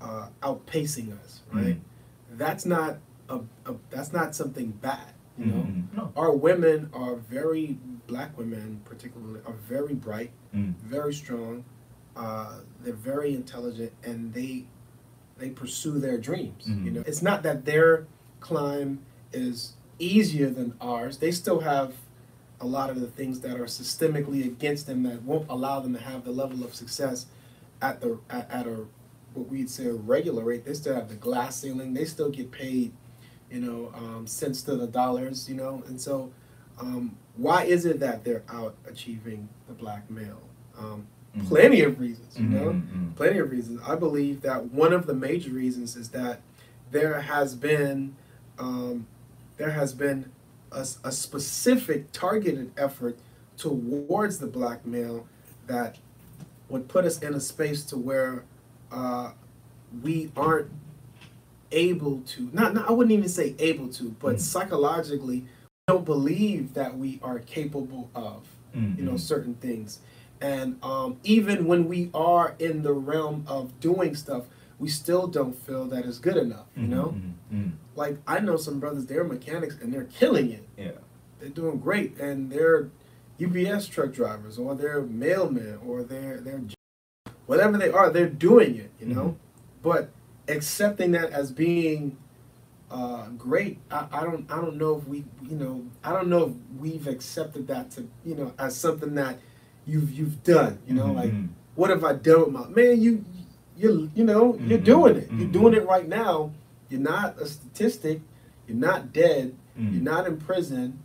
uh, 0.00 0.28
outpacing 0.42 1.16
us, 1.22 1.42
right? 1.52 1.78
That's 2.32 2.64
not 2.66 2.96
a, 3.28 3.36
a 3.66 3.74
that's 3.90 4.12
not 4.12 4.34
something 4.34 4.70
bad. 4.70 5.12
You 5.38 5.46
know, 5.46 5.54
Mhm. 5.62 5.96
No. 5.96 6.12
our 6.16 6.32
women 6.34 6.88
are 6.92 7.16
very 7.16 7.78
black 8.06 8.36
women, 8.38 8.80
particularly, 8.84 9.40
are 9.46 9.54
very 9.68 9.94
bright, 9.94 10.30
Mm. 10.54 10.74
very 10.82 11.14
strong. 11.14 11.64
Uh, 12.16 12.60
they're 12.82 12.92
very 12.92 13.34
intelligent, 13.34 13.92
and 14.02 14.32
they 14.34 14.64
they 15.38 15.50
pursue 15.50 15.98
their 15.98 16.18
dreams. 16.18 16.68
You 16.68 16.74
Mhm. 16.74 16.92
know, 16.92 17.02
it's 17.06 17.22
not 17.22 17.42
that 17.42 17.64
their 17.64 18.06
climb 18.40 19.00
is 19.32 19.72
easier 19.98 20.48
than 20.50 20.74
ours. 20.80 21.18
They 21.18 21.32
still 21.32 21.60
have 21.60 21.94
a 22.60 22.66
lot 22.66 22.90
of 22.90 23.00
the 23.00 23.08
things 23.08 23.40
that 23.40 23.58
are 23.58 23.64
systemically 23.64 24.44
against 24.46 24.86
them 24.86 25.02
that 25.02 25.22
won't 25.24 25.46
allow 25.50 25.80
them 25.80 25.94
to 25.94 25.98
have 26.00 26.24
the 26.24 26.30
level 26.30 26.62
of 26.62 26.74
success 26.74 27.26
at 27.80 28.00
the 28.00 28.18
at, 28.30 28.48
at 28.50 28.66
a 28.68 28.86
what 29.34 29.48
we'd 29.48 29.70
say 29.70 29.86
a 29.86 29.94
regular 29.94 30.44
rate. 30.44 30.64
They 30.64 30.74
still 30.74 30.94
have 30.94 31.08
the 31.08 31.16
glass 31.16 31.56
ceiling. 31.56 31.94
They 31.94 32.04
still 32.04 32.28
get 32.30 32.50
paid, 32.52 32.92
you 33.50 33.60
know, 33.60 33.90
um, 33.94 34.26
cents 34.26 34.62
to 34.64 34.76
the 34.76 34.86
dollars. 34.86 35.48
You 35.48 35.56
know, 35.56 35.82
and 35.88 36.00
so 36.00 36.30
um, 36.78 37.16
why 37.36 37.64
is 37.64 37.84
it 37.86 37.98
that 38.00 38.22
they're 38.22 38.44
out 38.48 38.76
achieving 38.86 39.48
the 39.66 39.72
black 39.72 40.08
male? 40.10 40.42
Um, 40.78 41.06
Mhm. 41.36 41.46
Plenty 41.48 41.80
of 41.82 41.98
reasons, 41.98 42.38
you 42.38 42.44
know 42.46 42.72
Mhm, 42.72 42.82
mhm. 42.82 43.16
plenty 43.16 43.38
of 43.38 43.50
reasons. 43.50 43.80
I 43.86 43.94
believe 43.96 44.42
that 44.42 44.70
one 44.72 44.92
of 44.92 45.06
the 45.06 45.14
major 45.14 45.50
reasons 45.50 45.96
is 45.96 46.10
that 46.10 46.40
there 46.90 47.20
has 47.22 47.54
been 47.54 48.14
um, 48.58 49.06
there 49.56 49.70
has 49.70 49.94
been 49.94 50.26
a, 50.72 50.86
a 51.04 51.10
specific 51.12 52.12
targeted 52.12 52.70
effort 52.76 53.16
towards 53.56 54.38
the 54.38 54.46
black 54.46 54.84
male 54.86 55.26
that 55.66 55.96
would 56.68 56.86
put 56.88 57.04
us 57.04 57.20
in 57.22 57.34
a 57.34 57.40
space 57.40 57.84
to 57.86 57.96
where 57.96 58.44
uh, 58.90 59.30
we 60.02 60.30
aren't 60.36 60.70
able 61.70 62.20
to 62.26 62.50
not, 62.52 62.74
not 62.74 62.88
I 62.88 62.92
wouldn't 62.92 63.12
even 63.16 63.28
say 63.28 63.54
able 63.58 63.88
to, 63.88 64.14
but 64.20 64.36
Mm. 64.36 64.40
psychologically 64.40 65.46
don't 65.88 66.04
believe 66.04 66.74
that 66.74 66.96
we 66.96 67.18
are 67.22 67.38
capable 67.38 68.10
of 68.14 68.46
you 68.74 69.04
know 69.04 69.12
Mhm. 69.12 69.20
certain 69.20 69.54
things 69.54 69.98
and 70.42 70.76
um, 70.84 71.18
even 71.22 71.66
when 71.66 71.86
we 71.88 72.10
are 72.12 72.54
in 72.58 72.82
the 72.82 72.92
realm 72.92 73.44
of 73.46 73.78
doing 73.80 74.14
stuff 74.14 74.44
we 74.78 74.88
still 74.88 75.26
don't 75.28 75.54
feel 75.66 75.84
that 75.86 76.04
it's 76.04 76.18
good 76.18 76.36
enough 76.36 76.66
you 76.76 76.88
know 76.88 77.08
Mhm, 77.16 77.32
mhm, 77.54 77.72
like 77.94 78.16
i 78.26 78.40
know 78.40 78.56
some 78.56 78.80
brothers 78.80 79.06
they're 79.06 79.24
mechanics 79.24 79.76
and 79.80 79.92
they're 79.94 80.04
killing 80.20 80.50
it 80.50 80.64
Yeah. 80.76 80.98
they're 81.38 81.48
doing 81.60 81.78
great 81.78 82.18
and 82.18 82.50
they're 82.50 82.90
UPS 83.42 83.86
truck 83.88 84.12
drivers 84.12 84.58
or 84.58 84.74
they're 84.74 85.02
mailmen 85.02 85.78
or 85.86 86.02
they're 86.02 86.38
they're 86.40 86.60
whatever 87.46 87.78
they 87.78 87.90
are 87.90 88.10
they're 88.10 88.28
doing 88.28 88.76
it 88.76 88.90
you 89.00 89.06
know 89.06 89.36
but 89.82 90.10
accepting 90.48 91.12
that 91.12 91.30
as 91.30 91.50
being 91.52 92.16
uh, 92.90 93.28
great. 93.38 93.78
I, 93.90 94.06
I 94.12 94.22
don't 94.24 94.44
I 94.52 94.56
don't 94.56 94.76
know 94.76 94.98
if 94.98 95.08
we 95.08 95.24
you 95.48 95.56
know 95.56 95.86
I 96.04 96.12
don't 96.12 96.28
know 96.28 96.42
if 96.48 96.52
we've 96.78 97.06
accepted 97.06 97.66
that 97.68 97.90
to 97.92 98.06
you 98.24 98.34
know 98.34 98.52
as 98.58 98.76
something 98.76 99.14
that 99.14 99.38
you've 99.86 100.10
you've 100.12 100.42
done. 100.42 100.78
You 100.86 100.94
know, 100.94 101.06
Mhm, 101.06 101.14
like 101.16 101.32
mhm. 101.32 101.48
what 101.74 101.90
have 101.90 102.04
I 102.04 102.12
done 102.14 102.40
with 102.40 102.50
my 102.52 102.68
man? 102.68 103.00
You 103.00 103.24
you 103.76 104.10
you 104.14 104.24
know 104.24 104.56
you're 104.66 104.78
Mhm, 104.78 104.84
doing 104.84 105.16
it. 105.16 105.28
You're 105.32 105.48
mhm. 105.48 105.52
doing 105.52 105.74
it 105.74 105.86
right 105.86 106.08
now. 106.08 106.52
You're 106.88 107.00
not 107.00 107.40
a 107.40 107.46
statistic. 107.46 108.20
You're 108.68 108.76
not 108.76 109.12
dead. 109.12 109.54
You're 109.78 110.02
not 110.02 110.26
in 110.26 110.36
prison. 110.36 110.98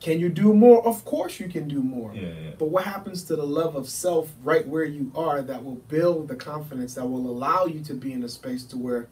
Can 0.00 0.18
you 0.18 0.28
do 0.28 0.52
more? 0.52 0.84
Of 0.84 1.04
course 1.04 1.38
you 1.38 1.48
can 1.48 1.68
do 1.68 1.80
more. 1.80 2.12
Yeah, 2.12 2.22
yeah. 2.22 2.50
But 2.58 2.70
what 2.70 2.82
happens 2.84 3.22
to 3.24 3.36
the 3.36 3.46
love 3.46 3.76
of 3.76 3.88
self 3.88 4.32
right 4.42 4.66
where 4.66 4.84
you 4.84 5.12
are 5.14 5.42
that 5.42 5.64
will 5.64 5.80
build 5.88 6.26
the 6.26 6.34
confidence 6.34 6.94
that 6.94 7.06
will 7.08 7.30
allow 7.30 7.66
you 7.66 7.80
to 7.84 7.94
be 7.94 8.12
in 8.12 8.24
a 8.24 8.28
space 8.28 8.64
to 8.64 8.76
where 8.76 9.06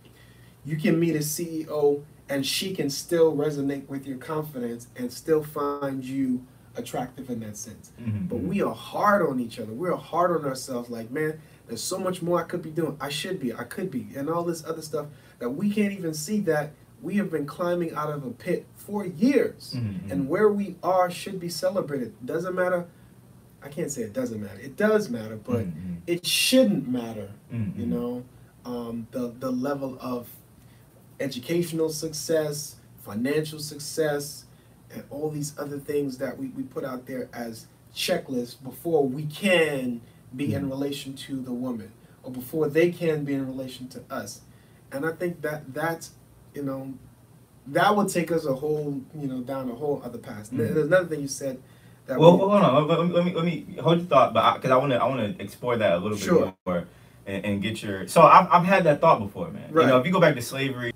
you 0.64 0.76
can 0.76 0.98
meet 0.98 1.14
a 1.14 1.20
CEO 1.22 2.02
and 2.28 2.44
she 2.44 2.74
can 2.74 2.90
still 2.90 3.34
resonate 3.36 3.86
with 3.88 4.04
your 4.04 4.18
confidence 4.18 4.88
and 4.96 5.12
still 5.12 5.44
find 5.44 6.04
you 6.04 6.44
attractive 6.76 7.28
in 7.30 7.40
that 7.40 7.56
sense. 7.56 7.92
Mhm. 8.00 8.28
But 8.28 8.40
we 8.40 8.62
are 8.62 8.74
hard 8.74 9.22
on 9.26 9.40
each 9.40 9.58
other. 9.58 9.72
We're 9.72 9.96
hard 9.96 10.30
on 10.30 10.44
ourselves 10.44 10.88
like, 10.90 11.10
man, 11.10 11.40
there's 11.66 11.82
so 11.82 11.98
much 11.98 12.22
more 12.22 12.40
I 12.40 12.44
could 12.44 12.62
be 12.62 12.70
doing. 12.70 12.96
I 13.00 13.08
should 13.08 13.38
be, 13.40 13.52
I 13.52 13.64
could 13.64 13.90
be, 13.90 14.08
and 14.16 14.28
all 14.28 14.44
this 14.44 14.64
other 14.64 14.82
stuff 14.82 15.06
that 15.38 15.50
we 15.50 15.70
can't 15.70 15.92
even 15.92 16.14
see 16.14 16.40
that 16.40 16.72
we 17.02 17.16
have 17.16 17.30
been 17.30 17.46
climbing 17.46 17.94
out 17.94 18.10
of 18.10 18.24
a 18.24 18.30
pit 18.30 18.66
for 18.74 19.06
years. 19.06 19.74
Mhm. 19.76 20.10
And 20.12 20.28
where 20.28 20.48
we 20.50 20.76
are 20.82 21.10
should 21.10 21.40
be 21.40 21.48
celebrated. 21.48 22.14
Doesn't 22.24 22.54
matter. 22.54 22.86
I 23.62 23.68
can't 23.68 23.90
say 23.90 24.02
it 24.02 24.12
doesn't 24.12 24.40
matter. 24.40 24.58
It 24.60 24.76
does 24.76 25.10
matter, 25.10 25.36
but 25.42 25.66
Mhm. 25.66 25.96
it 26.06 26.24
shouldn't 26.26 26.88
matter. 26.88 27.30
You 27.76 27.86
know, 27.86 28.22
um, 28.64 29.06
the 29.10 29.32
the 29.38 29.50
level 29.50 29.98
of 30.00 30.28
educational 31.18 31.90
success, 31.90 32.76
financial 33.02 33.58
success, 33.58 34.44
and 34.92 35.04
all 35.10 35.30
these 35.30 35.54
other 35.58 35.78
things 35.78 36.18
that 36.18 36.36
we, 36.38 36.48
we 36.48 36.62
put 36.62 36.84
out 36.84 37.06
there 37.06 37.28
as 37.32 37.66
checklists 37.94 38.62
before 38.62 39.06
we 39.06 39.24
can 39.24 40.00
be 40.36 40.54
in 40.54 40.68
relation 40.70 41.14
to 41.14 41.40
the 41.40 41.52
woman 41.52 41.92
or 42.22 42.30
before 42.30 42.68
they 42.68 42.90
can 42.90 43.24
be 43.24 43.34
in 43.34 43.46
relation 43.46 43.88
to 43.88 44.02
us. 44.10 44.40
And 44.92 45.06
I 45.06 45.12
think 45.12 45.42
that 45.42 45.72
that's, 45.72 46.10
you 46.54 46.62
know, 46.62 46.94
that 47.68 47.94
would 47.96 48.08
take 48.08 48.32
us 48.32 48.44
a 48.46 48.54
whole, 48.54 49.00
you 49.14 49.26
know, 49.28 49.40
down 49.40 49.70
a 49.70 49.74
whole 49.74 50.02
other 50.04 50.18
path. 50.18 50.50
Mhm. 50.50 50.56
There's 50.58 50.86
another 50.86 51.06
thing 51.06 51.20
you 51.20 51.28
said 51.28 51.60
that 52.06 52.18
Well, 52.18 52.32
we- 52.32 52.38
hold 52.38 52.52
on. 52.52 52.88
Let 52.88 52.98
me, 53.06 53.12
let 53.14 53.24
me 53.24 53.34
let 53.34 53.44
me 53.44 53.76
hold 53.80 53.98
your 53.98 54.06
thought, 54.06 54.34
but 54.34 54.54
because 54.54 54.70
I 54.70 54.76
want 54.76 54.90
to 54.92 54.96
I 55.00 55.06
want 55.06 55.36
to 55.38 55.42
explore 55.42 55.76
that 55.76 55.92
a 55.92 55.98
little 55.98 56.16
Sure. 56.18 56.46
bit 56.46 56.54
more 56.66 56.84
and, 57.26 57.44
and 57.44 57.62
get 57.62 57.82
your. 57.82 58.08
So 58.08 58.22
I've 58.22 58.48
I've 58.50 58.64
had 58.64 58.84
that 58.84 59.00
thought 59.00 59.20
before, 59.20 59.50
man. 59.50 59.68
Right. 59.72 59.84
You 59.84 59.88
know, 59.90 59.98
if 59.98 60.06
you 60.06 60.12
go 60.12 60.20
back 60.20 60.34
to 60.34 60.42
slavery, 60.42 60.92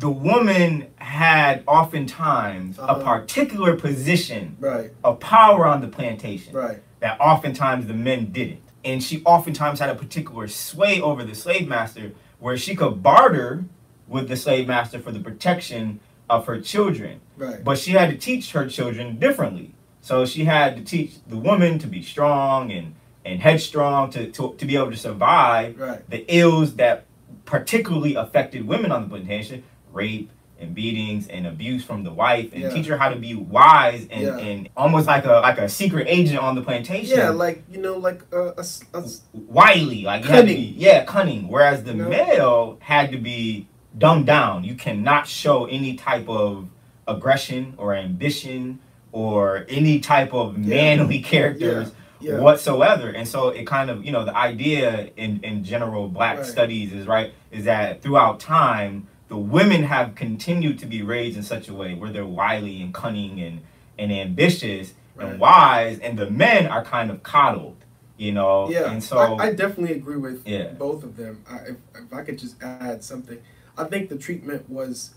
the 0.00 0.10
woman 0.10 0.86
had 0.96 1.62
oftentimes 1.66 2.78
a 2.78 2.82
Uh-huh. 2.82 3.18
particular 3.18 3.76
position 3.76 4.56
right, 4.58 4.90
of 5.04 5.20
power 5.20 5.66
on 5.66 5.80
the 5.82 5.88
plantation 5.88 6.54
right, 6.54 6.78
that 7.00 7.20
oftentimes 7.20 7.86
the 7.86 7.92
men 7.94 8.32
didn't, 8.32 8.62
and 8.84 9.02
she 9.02 9.22
oftentimes 9.24 9.78
had 9.78 9.90
a 9.90 9.94
particular 9.94 10.48
sway 10.48 11.00
over 11.02 11.22
the 11.22 11.34
slave 11.34 11.68
master 11.68 12.12
where 12.38 12.56
she 12.56 12.74
could 12.74 13.02
barter 13.02 13.64
with 14.08 14.26
the 14.28 14.36
slave 14.36 14.66
master 14.66 14.98
for 14.98 15.12
the 15.12 15.20
protection 15.20 16.00
of 16.30 16.46
her 16.46 16.58
children. 16.60 17.20
right. 17.36 17.62
But 17.62 17.76
she 17.78 17.90
had 17.92 18.08
to 18.10 18.16
teach 18.16 18.52
her 18.52 18.66
children 18.66 19.18
differently. 19.18 19.74
So 20.00 20.24
she 20.24 20.44
had 20.46 20.76
to 20.76 20.82
teach 20.82 21.12
the 21.28 21.36
woman 21.36 21.78
to 21.80 21.86
be 21.86 22.02
strong 22.02 22.72
and, 22.72 22.94
and 23.26 23.40
headstrong 23.42 24.10
to, 24.12 24.30
to, 24.32 24.54
to 24.56 24.64
be 24.64 24.76
able 24.76 24.90
to 24.92 24.96
survive 24.96 25.78
Right. 25.78 26.08
the 26.08 26.24
ills 26.34 26.76
that 26.76 27.04
particularly 27.44 28.14
affected 28.14 28.66
women 28.66 28.90
on 28.92 29.02
the 29.02 29.08
plantation 29.08 29.62
rape 29.92 30.30
and 30.60 30.74
beatings 30.74 31.26
and 31.28 31.46
abuse 31.46 31.82
from 31.84 32.04
the 32.04 32.12
wife 32.12 32.52
and 32.52 32.62
Yeah. 32.62 32.68
teach 32.70 32.86
her 32.86 32.98
how 32.98 33.08
to 33.08 33.16
be 33.16 33.34
wise 33.34 34.06
and, 34.10 34.22
Yeah. 34.22 34.36
and 34.38 34.68
almost 34.76 35.06
like 35.06 35.24
a 35.24 35.40
like 35.40 35.58
a 35.58 35.68
secret 35.68 36.06
agent 36.08 36.38
on 36.38 36.54
the 36.54 36.60
plantation. 36.60 37.16
Yeah, 37.18 37.30
like 37.30 37.62
you 37.70 37.80
know, 37.80 37.96
like 37.96 38.22
a, 38.32 38.48
a 38.56 38.60
s- 38.60 39.22
wily, 39.32 40.02
like 40.02 40.22
you 40.24 40.28
had 40.30 40.36
to 40.36 40.42
Cunning. 40.42 40.56
be, 40.56 40.74
yeah, 40.76 41.04
cunning. 41.04 41.48
Whereas 41.48 41.82
the 41.84 41.94
male 41.94 42.76
had 42.80 43.10
to 43.12 43.16
be 43.18 43.66
dumbed 43.96 44.26
down. 44.26 44.64
You 44.64 44.74
cannot 44.74 45.26
show 45.26 45.64
any 45.64 45.94
type 45.94 46.28
of 46.28 46.68
aggression 47.08 47.74
or 47.78 47.94
ambition 47.94 48.78
or 49.12 49.64
any 49.68 49.98
type 49.98 50.32
of 50.34 50.58
Yeah. 50.58 50.96
manly 50.98 51.20
characters 51.32 51.90
whatsoever. 52.22 53.08
And 53.08 53.26
so 53.26 53.48
it 53.48 53.66
kind 53.66 53.88
of, 53.90 54.04
you 54.04 54.12
know, 54.12 54.24
the 54.26 54.36
idea 54.36 55.08
in 55.16 55.40
in 55.42 55.64
general 55.64 56.08
black 56.08 56.36
Right. 56.38 56.46
studies 56.46 56.92
is 56.92 57.06
right 57.06 57.32
is 57.50 57.64
that 57.64 58.02
throughout 58.02 58.40
time 58.40 59.06
the 59.30 59.36
women 59.38 59.84
have 59.84 60.14
continued 60.14 60.78
to 60.80 60.86
be 60.86 61.00
raised 61.02 61.36
in 61.38 61.42
such 61.44 61.68
a 61.68 61.72
way 61.74 61.94
where 61.94 62.10
they're 62.12 62.26
wily 62.26 62.82
and 62.82 62.92
cunning 62.92 63.40
and 63.40 63.62
and 63.98 64.12
ambitious 64.12 64.92
Right. 65.16 65.28
and 65.32 65.40
wise 65.40 65.98
and 66.00 66.18
the 66.18 66.30
men 66.30 66.66
are 66.66 66.82
kind 66.84 67.10
of 67.10 67.22
coddled 67.22 67.76
you 68.16 68.32
know 68.32 68.68
Yeah, 68.70 68.90
and 68.90 69.02
so 69.02 69.18
I, 69.18 69.46
I 69.48 69.52
definitely 69.54 69.94
agree 69.96 70.16
with 70.16 70.46
Yeah. 70.46 70.68
both 70.72 71.04
of 71.04 71.16
them. 71.16 71.42
I, 71.48 71.56
if, 71.72 71.76
if 71.94 72.12
I 72.12 72.22
could 72.22 72.38
just 72.38 72.62
add 72.62 73.02
something, 73.04 73.38
I 73.78 73.84
think 73.84 74.08
the 74.10 74.16
treatment 74.16 74.68
was, 74.68 75.14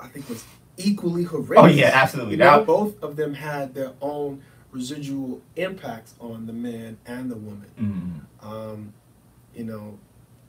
I 0.00 0.08
think 0.08 0.28
was 0.28 0.44
equally 0.78 1.24
horrendous. 1.24 1.58
Oh, 1.58 1.66
yeah, 1.66 1.90
absolutely. 1.92 2.32
You 2.32 2.38
know, 2.38 2.58
That- 2.58 2.66
both 2.66 3.02
of 3.02 3.16
them 3.16 3.34
had 3.34 3.74
their 3.74 3.92
own 4.00 4.42
residual 4.72 5.40
impacts 5.56 6.14
on 6.20 6.46
the 6.46 6.52
man 6.52 6.98
and 7.06 7.30
the 7.30 7.36
woman. 7.36 7.70
Mhm. 8.42 8.46
Um, 8.46 8.92
you 9.54 9.64
know, 9.64 9.98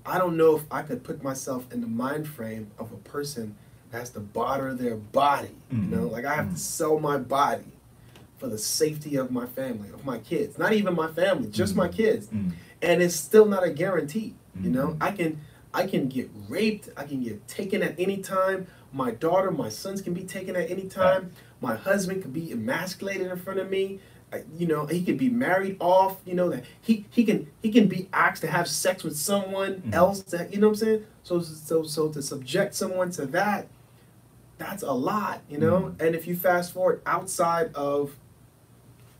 I 0.07 0.17
don't 0.17 0.37
know 0.37 0.55
if 0.55 0.63
I 0.71 0.83
could 0.83 1.03
put 1.03 1.21
myself 1.21 1.71
in 1.71 1.81
the 1.81 1.87
mind 1.87 2.27
frame 2.27 2.71
of 2.79 2.91
a 2.93 2.97
person 2.97 3.55
that 3.91 3.99
has 3.99 4.09
to 4.11 4.21
barter 4.21 4.73
their 4.73 4.95
body. 4.95 5.55
Mhm. 5.71 5.89
You 5.89 5.95
know, 5.97 6.07
like 6.07 6.23
I 6.25 6.33
have 6.35 6.51
to 6.53 6.57
sell 6.59 6.97
my 6.99 7.17
body 7.17 7.65
for 8.37 8.47
the 8.47 8.57
safety 8.57 9.17
of 9.17 9.31
my 9.31 9.45
family, 9.45 9.89
of 9.89 10.05
my 10.05 10.19
kids. 10.19 10.57
Not 10.57 10.71
even 10.73 10.95
my 10.95 11.07
family, 11.11 11.49
just 11.49 11.75
my 11.75 11.89
kids. 11.89 12.27
Mhm. 12.27 12.51
And 12.81 13.01
it's 13.01 13.15
still 13.15 13.45
not 13.45 13.63
a 13.63 13.69
guarantee. 13.69 14.35
You 14.61 14.69
know, 14.69 14.87
Mhm. 14.89 14.97
I 15.01 15.11
can 15.11 15.39
I 15.73 15.85
can 15.85 16.07
get 16.07 16.31
raped, 16.49 16.89
I 16.97 17.03
can 17.03 17.21
get 17.21 17.47
taken 17.47 17.83
at 17.83 17.93
any 17.99 18.17
time. 18.17 18.65
My 18.91 19.11
daughter, 19.11 19.51
my 19.51 19.69
sons 19.69 20.01
can 20.01 20.13
be 20.13 20.23
taken 20.23 20.55
at 20.55 20.71
any 20.71 20.87
time. 20.87 21.31
My 21.61 21.75
husband 21.75 22.23
could 22.23 22.33
be 22.33 22.51
emasculated 22.51 23.27
in 23.29 23.37
front 23.37 23.59
of 23.59 23.69
me. 23.69 23.99
You 24.57 24.67
know, 24.67 24.85
he 24.87 25.03
could 25.03 25.17
be 25.17 25.29
married 25.29 25.77
off. 25.79 26.17
You 26.25 26.33
know 26.35 26.49
that 26.49 26.65
he 26.81 27.05
he 27.09 27.23
can 27.23 27.47
he 27.61 27.71
can 27.71 27.87
be 27.87 28.09
asked 28.11 28.41
to 28.41 28.47
have 28.47 28.67
sex 28.67 29.03
with 29.03 29.15
someone 29.17 29.81
Mhm. 29.87 29.93
else. 29.93 30.21
That 30.21 30.53
you 30.53 30.59
know 30.59 30.67
what 30.67 30.81
I'm 30.81 30.85
saying. 30.85 31.05
So 31.23 31.39
so 31.41 31.83
so 31.83 32.09
to 32.09 32.21
subject 32.21 32.75
someone 32.75 33.09
to 33.11 33.25
that, 33.27 33.67
that's 34.57 34.83
a 34.83 34.91
lot. 34.91 35.41
You 35.49 35.59
know. 35.59 35.95
And 35.99 36.13
if 36.13 36.27
you 36.27 36.35
fast 36.35 36.73
forward 36.73 37.01
outside 37.05 37.73
of, 37.73 38.17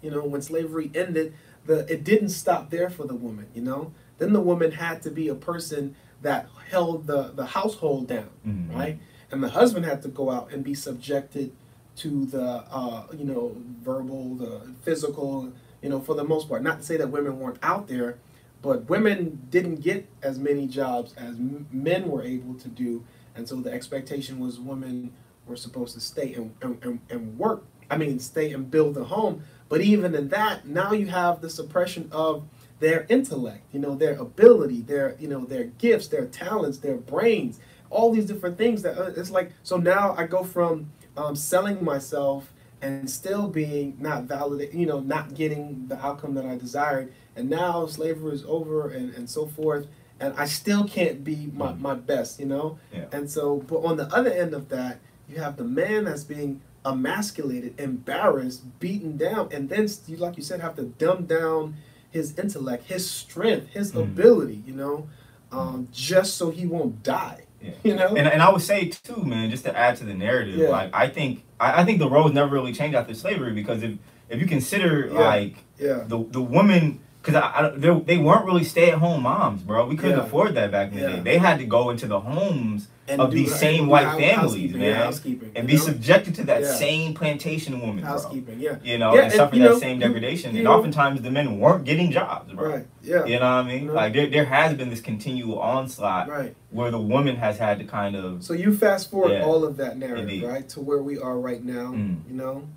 you 0.02 0.12
know, 0.12 0.24
when 0.26 0.42
slavery 0.42 0.92
ended, 0.94 1.34
the 1.66 1.92
it 1.92 2.04
didn't 2.04 2.30
stop 2.30 2.70
there 2.70 2.90
for 2.90 3.06
the 3.06 3.16
woman. 3.16 3.48
You 3.56 3.62
know. 3.62 3.94
Then 4.18 4.34
the 4.34 4.42
woman 4.42 4.72
had 4.72 5.02
to 5.04 5.10
be 5.12 5.30
a 5.30 5.36
person 5.36 5.96
that 6.22 6.50
held 6.70 7.08
the 7.08 7.32
the 7.34 7.46
household 7.46 8.08
down, 8.08 8.30
Mhm. 8.46 8.76
right? 8.76 9.00
And 9.32 9.42
the 9.42 9.50
husband 9.50 9.86
had 9.86 10.02
to 10.04 10.10
go 10.10 10.32
out 10.32 10.52
and 10.52 10.64
be 10.66 10.74
subjected 10.74 11.52
to 11.98 12.25
the 12.25 12.63
uh, 12.72 13.04
you 13.16 13.25
know 13.25 13.56
verbal, 13.82 14.36
the 14.36 14.62
physical, 14.84 15.51
you 15.82 15.89
know, 15.89 16.00
for 16.00 16.16
the 16.16 16.24
most 16.24 16.48
part. 16.48 16.63
Not 16.63 16.80
to 16.80 16.86
say 16.86 16.98
that 16.98 17.10
women 17.10 17.39
weren't 17.39 17.60
out 17.62 17.88
there, 17.88 18.18
but 18.62 18.89
women 18.89 19.48
didn't 19.50 19.82
get 19.82 20.08
as 20.22 20.39
many 20.39 20.68
jobs 20.68 21.13
as 21.18 21.38
men 21.72 22.10
were 22.10 22.24
able 22.24 22.56
to 22.56 22.68
do, 22.68 23.04
and 23.36 23.48
so 23.48 23.58
the 23.58 23.72
expectation 23.72 24.39
was 24.39 24.60
women 24.60 25.13
were 25.48 25.56
supposed 25.56 25.94
to 25.94 26.01
stay 26.01 26.34
and, 26.34 26.54
and, 26.62 26.84
and, 26.84 27.00
and 27.10 27.38
work. 27.38 27.63
I 27.89 27.98
mean, 27.98 28.20
stay 28.20 28.51
and 28.51 28.70
build 28.70 28.98
a 28.98 29.06
home. 29.06 29.44
But 29.70 29.82
even 29.82 30.13
in 30.13 30.30
that, 30.30 30.68
now 30.68 30.92
you 30.92 31.08
have 31.08 31.42
the 31.42 31.50
suppression 31.50 32.10
of 32.12 32.44
their 32.80 33.06
intellect, 33.10 33.63
you 33.72 33.80
know, 33.80 33.96
their 33.96 34.16
ability, 34.16 34.82
their 34.82 35.16
you 35.20 35.27
know, 35.27 35.46
their 35.46 35.66
gifts, 35.66 36.08
their 36.08 36.25
talents, 36.25 36.77
their 36.77 36.98
brains, 36.98 37.60
all 37.89 38.12
these 38.12 38.25
different 38.25 38.58
things. 38.58 38.82
That 38.84 38.98
uh, 38.98 39.12
it's 39.16 39.32
like 39.32 39.51
so 39.63 39.77
now 39.77 40.13
I 40.18 40.27
go 40.27 40.44
from 40.44 40.92
um, 41.17 41.36
selling 41.36 41.83
myself 41.83 42.53
and 42.81 43.09
still 43.09 43.47
being 43.47 43.97
not 44.00 44.24
validated, 44.25 44.75
you 44.75 44.86
know, 44.86 45.00
not 45.00 45.33
getting 45.33 45.88
the 45.88 45.97
outcome 46.05 46.36
that 46.36 46.45
I 46.45 46.55
desired, 46.55 47.12
and 47.36 47.50
now 47.50 47.88
slavery 47.88 48.33
is 48.33 48.45
over 48.45 48.89
and 48.89 49.13
and 49.15 49.29
so 49.29 49.47
forth, 49.47 49.88
and 50.19 50.33
I 50.38 50.45
still 50.45 50.88
can't 50.88 51.24
be 51.24 51.51
my, 51.53 51.74
my 51.74 51.95
best, 51.95 52.39
you 52.39 52.45
know. 52.45 52.77
Yeah. 52.93 53.05
And 53.12 53.29
so, 53.29 53.57
but 53.67 53.79
on 53.79 53.97
the 53.97 54.07
other 54.15 54.31
end 54.31 54.53
of 54.53 54.69
that, 54.69 55.00
you 55.27 55.38
have 55.39 55.57
the 55.57 55.63
man 55.63 56.05
that's 56.05 56.24
being 56.24 56.62
emasculated, 56.86 57.79
embarrassed, 57.79 58.79
beaten 58.79 59.17
down, 59.17 59.50
and 59.51 59.69
then 59.69 59.88
you, 60.07 60.17
like 60.17 60.38
you 60.38 60.43
said, 60.43 60.62
have 60.62 60.75
to 60.75 60.83
dumb 60.83 61.25
down 61.25 61.75
his 62.12 62.38
intellect, 62.38 62.86
his 62.86 63.09
strength, 63.09 63.67
his 63.69 63.91
Mhm. 63.91 64.03
ability, 64.03 64.63
you 64.65 64.74
know, 64.74 65.09
um, 65.51 65.88
just 65.91 66.36
so 66.38 66.51
he 66.51 66.65
won't 66.67 67.03
die. 67.03 67.41
Yeah. 67.62 67.72
You 67.84 67.96
know. 67.96 68.08
And, 68.16 68.28
and 68.28 68.42
I 68.42 68.50
would 68.52 68.62
say 68.62 68.90
too, 68.90 69.24
man, 69.24 69.50
just 69.50 69.66
to 69.66 69.76
add 69.76 69.98
to 69.98 70.04
the 70.04 70.14
narrative, 70.14 70.56
Yeah. 70.58 70.70
like 70.70 70.94
I 70.94 71.08
think 71.08 71.44
I, 71.60 71.82
I 71.82 71.86
think 71.86 72.00
the 72.00 72.10
roles 72.10 72.32
never 72.34 72.54
really 72.54 72.74
changed 72.74 72.96
after 72.96 73.14
slavery 73.14 73.54
because 73.54 73.84
if 73.84 73.94
if 74.30 74.40
you 74.40 74.48
consider 74.48 75.08
Yeah. 75.08 75.20
like 75.20 75.56
yeah. 75.80 76.04
the 76.08 76.24
the 76.30 76.42
woman 76.42 77.00
because 77.22 77.36
I, 77.36 77.66
I, 77.68 77.70
they, 77.72 78.00
they 78.02 78.18
weren't 78.18 78.46
really 78.46 78.64
stay 78.64 78.90
at 78.92 79.00
home 79.00 79.24
moms, 79.24 79.62
bro. 79.62 79.86
We 79.86 79.98
couldn't 79.98 80.20
afford 80.20 80.56
that 80.56 80.72
back 80.72 80.92
in 80.94 81.00
the 81.00 81.08
day. 81.08 81.20
They 81.20 81.38
had 81.38 81.60
to 81.60 81.66
go 81.66 81.90
into 81.90 82.08
the 82.08 82.22
homes 82.22 82.88
And 83.10 83.22
of 83.22 83.32
these 83.32 83.52
and 83.52 83.60
same 83.60 83.88
white 83.88 84.06
house- 84.06 84.20
families, 84.20 84.72
yeah, 84.74 84.78
man, 84.78 84.96
housekeeping, 84.96 85.52
and 85.56 85.66
be 85.66 85.76
know? 85.76 85.80
subjected 85.80 86.36
to 86.36 86.44
that 86.48 86.62
Yeah. 86.64 86.74
same 86.74 87.14
plantation 87.14 87.80
woman, 87.80 88.02
bro. 88.02 88.10
Housekeeping, 88.10 88.60
yeah. 88.60 88.76
You 88.84 88.98
know, 88.98 89.14
Yeah, 89.14 89.22
and 89.22 89.32
and, 89.32 89.34
suffer 89.34 89.56
that 89.56 89.62
know, 89.62 89.80
same 89.80 90.00
degradation. 90.00 90.52
you 90.52 90.58
and 90.58 90.64
know- 90.66 90.74
oftentimes 90.74 91.22
the 91.22 91.32
men 91.32 91.58
weren't 91.58 91.86
getting 91.86 92.12
jobs, 92.12 92.52
bro. 92.52 92.70
Right. 92.70 92.88
Yeah. 93.02 93.24
You 93.26 93.36
know 93.40 93.46
what 93.46 93.46
I 93.46 93.64
mean? 93.64 93.84
You? 93.86 93.92
Like 93.94 94.12
there, 94.14 94.28
there 94.28 94.44
has 94.46 94.74
been 94.74 94.90
this 94.90 95.00
continual 95.00 95.58
onslaught 95.60 96.28
Right. 96.28 96.54
where 96.72 96.92
the 96.92 97.00
woman 97.00 97.38
has 97.38 97.58
had 97.58 97.80
to 97.80 97.86
kind 97.86 98.16
of 98.18 98.44
So 98.44 98.52
you 98.54 98.76
fast 98.76 99.10
forward 99.10 99.32
Yeah. 99.32 99.46
all 99.46 99.64
of 99.64 99.78
that 99.78 99.98
narrative, 99.98 100.28
Indeed. 100.28 100.44
right, 100.44 100.68
to 100.70 100.82
where 100.82 101.02
we 101.02 101.18
are 101.18 101.38
right 101.40 101.64
now, 101.64 101.94
Mm. 101.94 102.18
you 102.30 102.36
know, 102.36 102.68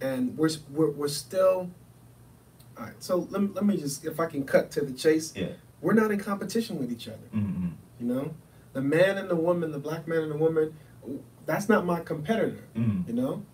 and 0.00 0.38
we're 0.38 0.50
we're, 0.72 0.90
we're 0.90 1.08
still. 1.08 1.70
All 2.78 2.84
right, 2.84 2.94
so 3.00 3.26
let, 3.30 3.42
me- 3.42 3.50
let 3.54 3.64
me 3.64 3.76
just, 3.76 4.04
if 4.04 4.18
I 4.20 4.26
can 4.26 4.44
cut 4.44 4.70
to 4.72 4.82
the 4.84 4.92
chase, 4.92 5.32
Yeah. 5.36 5.46
we're 5.80 5.92
not 5.94 6.10
in 6.12 6.18
competition 6.20 6.78
with 6.78 6.90
each 6.92 7.06
other. 7.08 7.18
Mm-hmm. 7.34 7.68
You 8.00 8.06
know, 8.06 8.34
the 8.74 8.82
man 8.82 9.16
and 9.18 9.28
the 9.30 9.36
woman, 9.36 9.72
the 9.72 9.78
black 9.78 10.06
man 10.06 10.18
and 10.22 10.30
the 10.32 10.36
woman, 10.36 10.74
that's 11.46 11.68
not 11.68 11.84
my 11.86 12.00
competitor. 12.00 12.62
Mm-hmm. 12.76 13.08
You 13.08 13.14
know, 13.14 13.44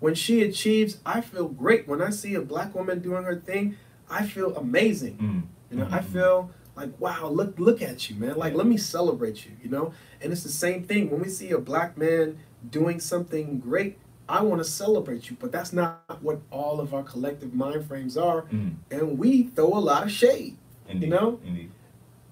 when 0.00 0.14
she 0.14 0.42
achieves, 0.42 0.98
I 1.06 1.20
feel 1.22 1.48
great. 1.48 1.88
When 1.88 2.02
I 2.02 2.10
see 2.10 2.34
a 2.34 2.42
black 2.42 2.74
woman 2.74 3.00
doing 3.00 3.24
her 3.24 3.36
thing, 3.36 3.76
I 4.10 4.26
feel 4.26 4.54
amazing. 4.56 5.16
Mm-hmm. 5.16 5.40
You 5.70 5.78
know, 5.78 5.88
I 5.90 6.00
feel 6.00 6.50
like 6.76 6.90
wow, 7.00 7.28
look 7.28 7.58
look 7.58 7.80
at 7.82 8.08
you, 8.10 8.16
man. 8.16 8.36
Like 8.36 8.54
let 8.54 8.66
me 8.66 8.76
celebrate 8.76 9.46
you. 9.46 9.52
You 9.62 9.70
know, 9.70 9.92
and 10.20 10.32
it's 10.32 10.42
the 10.42 10.48
same 10.50 10.84
thing 10.84 11.10
when 11.10 11.20
we 11.22 11.28
see 11.28 11.50
a 11.52 11.58
black 11.58 11.96
man 11.98 12.38
doing 12.70 13.00
something 13.00 13.58
great. 13.58 13.98
I 14.28 14.42
want 14.42 14.60
to 14.60 14.68
celebrate 14.68 15.30
you, 15.30 15.36
but 15.38 15.52
that's 15.52 15.72
not 15.72 16.20
what 16.20 16.40
all 16.50 16.80
of 16.80 16.92
our 16.92 17.04
collective 17.04 17.54
mind 17.54 17.86
frames 17.86 18.16
are, 18.16 18.42
Mm-hmm. 18.42 18.70
and 18.90 19.18
we 19.18 19.44
throw 19.44 19.68
a 19.68 19.78
lot 19.78 20.02
of 20.02 20.10
shade 20.10 20.56
Indeed. 20.88 21.10
know? 21.10 21.38
Indeed. 21.46 21.70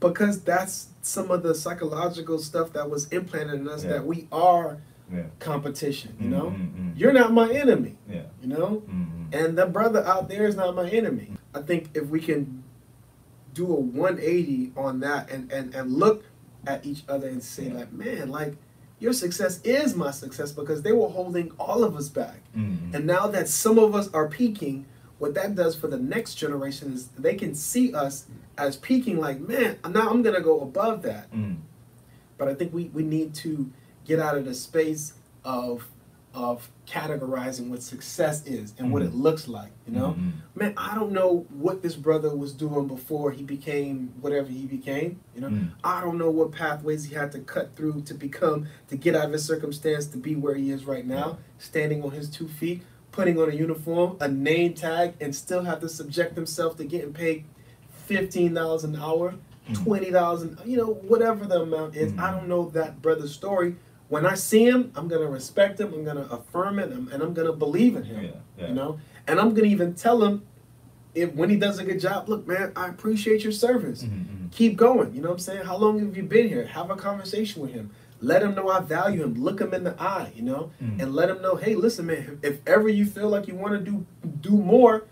Because 0.08 0.40
that's 0.42 0.88
some 1.02 1.30
of 1.30 1.42
the 1.42 1.54
psychological 1.54 2.38
stuff 2.38 2.72
that 2.74 2.88
was 2.90 3.06
implanted 3.08 3.60
in 3.60 3.68
us 3.68 3.84
Yeah. 3.84 3.90
that 3.92 4.06
we 4.06 4.26
are 4.32 4.78
Yeah. 5.12 5.24
competition. 5.38 6.14
You 6.20 6.28
know, 6.30 6.46
Mm-hmm. 6.50 6.90
you're 6.96 7.12
not 7.12 7.32
my 7.32 7.50
enemy. 7.50 7.96
Yeah. 8.08 8.22
You 8.42 8.48
know, 8.48 8.82
Mm-hmm. 8.88 9.34
and 9.34 9.58
the 9.58 9.66
brother 9.66 10.02
out 10.06 10.28
there 10.28 10.46
is 10.46 10.56
not 10.56 10.74
my 10.74 10.88
enemy. 10.88 11.32
I 11.54 11.60
think 11.62 11.90
if 11.94 12.06
we 12.08 12.20
can 12.20 12.62
do 13.54 13.66
a 13.72 13.80
180 13.80 14.72
on 14.76 15.00
that 15.00 15.30
and 15.30 15.50
and 15.52 15.74
and 15.74 15.92
look 15.92 16.24
at 16.66 16.84
each 16.86 17.04
other 17.08 17.28
and 17.28 17.42
say 17.42 17.66
Yeah. 17.68 17.74
like, 17.80 17.92
man, 17.92 18.30
like 18.30 18.54
your 18.98 19.12
success 19.12 19.60
is 19.64 19.94
my 19.94 20.10
success 20.10 20.50
because 20.52 20.82
they 20.82 20.92
were 20.92 21.08
holding 21.08 21.50
all 21.58 21.84
of 21.84 21.96
us 21.96 22.08
back. 22.08 22.40
Mm-hmm. 22.56 22.94
And 22.94 23.06
now 23.06 23.26
that 23.28 23.48
some 23.48 23.78
of 23.78 23.94
us 23.94 24.08
are 24.14 24.28
peaking, 24.28 24.86
what 25.24 25.32
that 25.32 25.54
does 25.54 25.74
for 25.74 25.86
the 25.88 25.96
next 25.98 26.34
generation 26.34 26.92
is 26.92 27.06
they 27.18 27.34
can 27.34 27.54
see 27.54 27.94
us 27.94 28.26
as 28.58 28.76
peaking 28.76 29.18
like, 29.18 29.40
man, 29.40 29.78
now 29.88 30.10
I'm 30.10 30.20
gonna 30.22 30.42
go 30.42 30.60
above 30.60 31.00
that. 31.04 31.32
Mm-hmm. 31.32 31.54
But 32.36 32.48
I 32.48 32.54
think 32.54 32.74
we, 32.74 32.84
we 32.92 33.02
need 33.02 33.32
to 33.36 33.70
get 34.04 34.20
out 34.20 34.36
of 34.36 34.44
the 34.44 34.52
space 34.54 35.14
of 35.42 35.88
of 36.34 36.68
categorizing 36.86 37.68
what 37.68 37.80
success 37.80 38.44
is 38.44 38.74
and 38.76 38.92
what 38.92 39.02
it 39.02 39.14
looks 39.14 39.46
like. 39.46 39.70
You 39.86 39.94
know, 39.94 40.10
Mhm. 40.18 40.32
man, 40.56 40.74
I 40.76 40.94
don't 40.96 41.12
know 41.12 41.46
what 41.48 41.80
this 41.80 41.94
brother 41.94 42.34
was 42.36 42.52
doing 42.52 42.88
before 42.88 43.30
he 43.30 43.44
became 43.44 44.12
whatever 44.20 44.48
he 44.48 44.66
became. 44.66 45.20
You 45.36 45.42
know, 45.42 45.48
Mm. 45.48 45.70
I 45.84 46.00
don't 46.00 46.18
know 46.18 46.30
what 46.32 46.50
pathways 46.50 47.04
he 47.04 47.14
had 47.14 47.30
to 47.32 47.38
cut 47.38 47.76
through 47.76 48.00
to 48.02 48.14
become 48.14 48.66
to 48.88 48.96
get 48.96 49.14
out 49.14 49.26
of 49.26 49.32
his 49.32 49.44
circumstance 49.44 50.06
to 50.08 50.18
be 50.18 50.34
where 50.34 50.56
he 50.56 50.70
is 50.72 50.84
right 50.86 51.06
now, 51.06 51.38
standing 51.58 52.02
on 52.02 52.10
his 52.10 52.28
two 52.28 52.48
feet, 52.48 52.82
putting 53.14 53.38
on 53.40 53.48
a 53.48 53.54
uniform, 53.54 54.16
a 54.20 54.26
name 54.26 54.74
tag, 54.74 55.14
and 55.20 55.34
still 55.34 55.62
have 55.62 55.80
to 55.80 55.88
subject 55.88 56.34
himself 56.34 56.76
to 56.76 56.84
getting 56.84 57.12
paid 57.12 57.44
fifteen 58.06 58.52
dollars 58.54 58.82
an 58.84 58.96
hour, 58.96 59.34
Mm. 59.70 59.82
twenty 59.84 60.10
dollars, 60.10 60.44
you 60.66 60.76
know, 60.76 60.92
whatever 61.12 61.46
the 61.46 61.62
amount 61.62 61.94
is. 61.96 62.12
Mm. 62.12 62.18
I 62.18 62.30
don't 62.32 62.48
know 62.48 62.68
that 62.70 63.00
brother's 63.00 63.32
story. 63.32 63.76
When 64.08 64.26
I 64.26 64.34
see 64.34 64.64
him, 64.64 64.92
I'm 64.96 65.08
gonna 65.08 65.30
respect 65.30 65.80
him. 65.80 65.94
I'm 65.94 66.04
gonna 66.04 66.28
affirm 66.30 66.78
it, 66.80 66.90
and 66.90 67.22
I'm 67.22 67.32
gonna 67.32 67.52
believe 67.52 67.96
in 67.96 68.02
him. 68.02 68.24
Yeah. 68.24 68.30
Yeah. 68.58 68.68
You 68.68 68.74
know, 68.74 68.98
and 69.26 69.40
I'm 69.40 69.54
gonna 69.54 69.68
even 69.68 69.94
tell 69.94 70.22
him 70.22 70.42
if 71.14 71.32
when 71.34 71.48
he 71.50 71.56
does 71.56 71.78
a 71.78 71.84
good 71.84 72.00
job. 72.00 72.28
Look, 72.28 72.46
man, 72.46 72.72
I 72.76 72.88
appreciate 72.88 73.42
your 73.42 73.52
service. 73.52 74.02
Mhm. 74.02 74.50
Keep 74.50 74.76
going. 74.76 75.14
You 75.14 75.22
know 75.22 75.28
what 75.28 75.34
I'm 75.34 75.38
saying? 75.40 75.64
How 75.64 75.76
long 75.78 75.98
have 76.00 76.14
you 76.16 76.24
been 76.24 76.48
here? 76.48 76.66
Have 76.66 76.90
a 76.90 76.96
conversation 76.96 77.62
with 77.62 77.70
him. 77.72 77.90
Let 78.20 78.42
him 78.42 78.54
know 78.54 78.68
I 78.68 78.80
value 78.80 79.22
him. 79.22 79.34
Look 79.34 79.60
him 79.60 79.74
in 79.74 79.84
the 79.84 80.00
eye. 80.00 80.32
You 80.34 80.42
know, 80.42 80.70
Mm. 80.82 81.02
and 81.02 81.14
let 81.14 81.28
him 81.28 81.42
know, 81.42 81.56
hey, 81.56 81.74
listen, 81.74 82.06
man. 82.06 82.38
If, 82.42 82.60
ever 82.66 82.88
you 82.88 83.04
feel 83.06 83.28
like 83.28 83.46
you 83.48 83.54
want 83.54 83.72
to 83.74 83.90
do 83.90 84.06
do 84.40 84.50
more, 84.52 85.04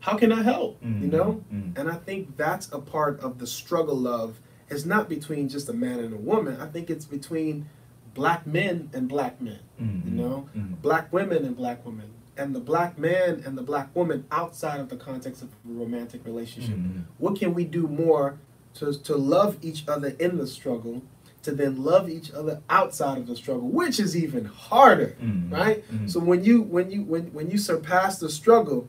how 0.00 0.16
can 0.16 0.32
I 0.32 0.42
help? 0.42 0.78
You 0.82 0.88
Mhm. 0.88 1.12
know. 1.12 1.44
Mhm. 1.52 1.78
And 1.78 1.88
I 1.90 1.94
think 1.94 2.36
that's 2.36 2.70
a 2.72 2.78
part 2.80 3.20
of 3.20 3.38
the 3.38 3.46
struggle 3.46 4.06
of 4.08 4.40
it's 4.70 4.84
not 4.84 5.08
between 5.08 5.48
just 5.48 5.68
a 5.68 5.72
man 5.72 5.98
and 6.00 6.12
a 6.12 6.16
woman. 6.18 6.60
I 6.60 6.66
think 6.66 6.90
it's 6.90 7.04
between 7.04 7.66
black 8.14 8.46
men 8.46 8.90
and 8.92 9.08
black 9.08 9.40
men. 9.40 9.58
Mhm. 9.80 10.04
You 10.04 10.10
know, 10.12 10.48
black 10.82 11.12
women 11.12 11.44
and 11.44 11.56
black 11.56 11.84
women, 11.86 12.06
and 12.36 12.54
the 12.54 12.60
black 12.60 12.98
man 12.98 13.42
and 13.44 13.56
the 13.58 13.62
black 13.62 13.94
woman 13.94 14.24
outside 14.30 14.80
of 14.80 14.88
the 14.88 14.96
context 14.96 15.42
of 15.42 15.48
a 15.48 15.72
romantic 15.72 16.24
relationship. 16.24 16.76
What 17.18 17.36
can 17.38 17.54
we 17.54 17.64
do 17.64 17.86
more 17.86 18.38
to 18.74 18.92
to 18.92 19.16
love 19.16 19.56
each 19.62 19.84
other 19.88 20.14
in 20.18 20.36
the 20.38 20.46
struggle, 20.46 21.02
to 21.42 21.52
then 21.52 21.82
love 21.84 22.08
each 22.10 22.32
other 22.32 22.60
outside 22.68 23.18
of 23.18 23.26
the 23.26 23.36
struggle, 23.36 23.68
which 23.68 24.00
is 24.00 24.16
even 24.16 24.44
harder, 24.44 25.16
Mhm. 25.22 25.52
right? 25.52 25.84
Mhm. 25.90 26.10
So 26.10 26.20
when 26.20 26.44
you 26.44 26.62
when 26.62 26.90
you 26.90 27.02
when 27.02 27.24
when 27.32 27.50
you 27.50 27.58
surpass 27.58 28.18
the 28.18 28.28
struggle, 28.28 28.88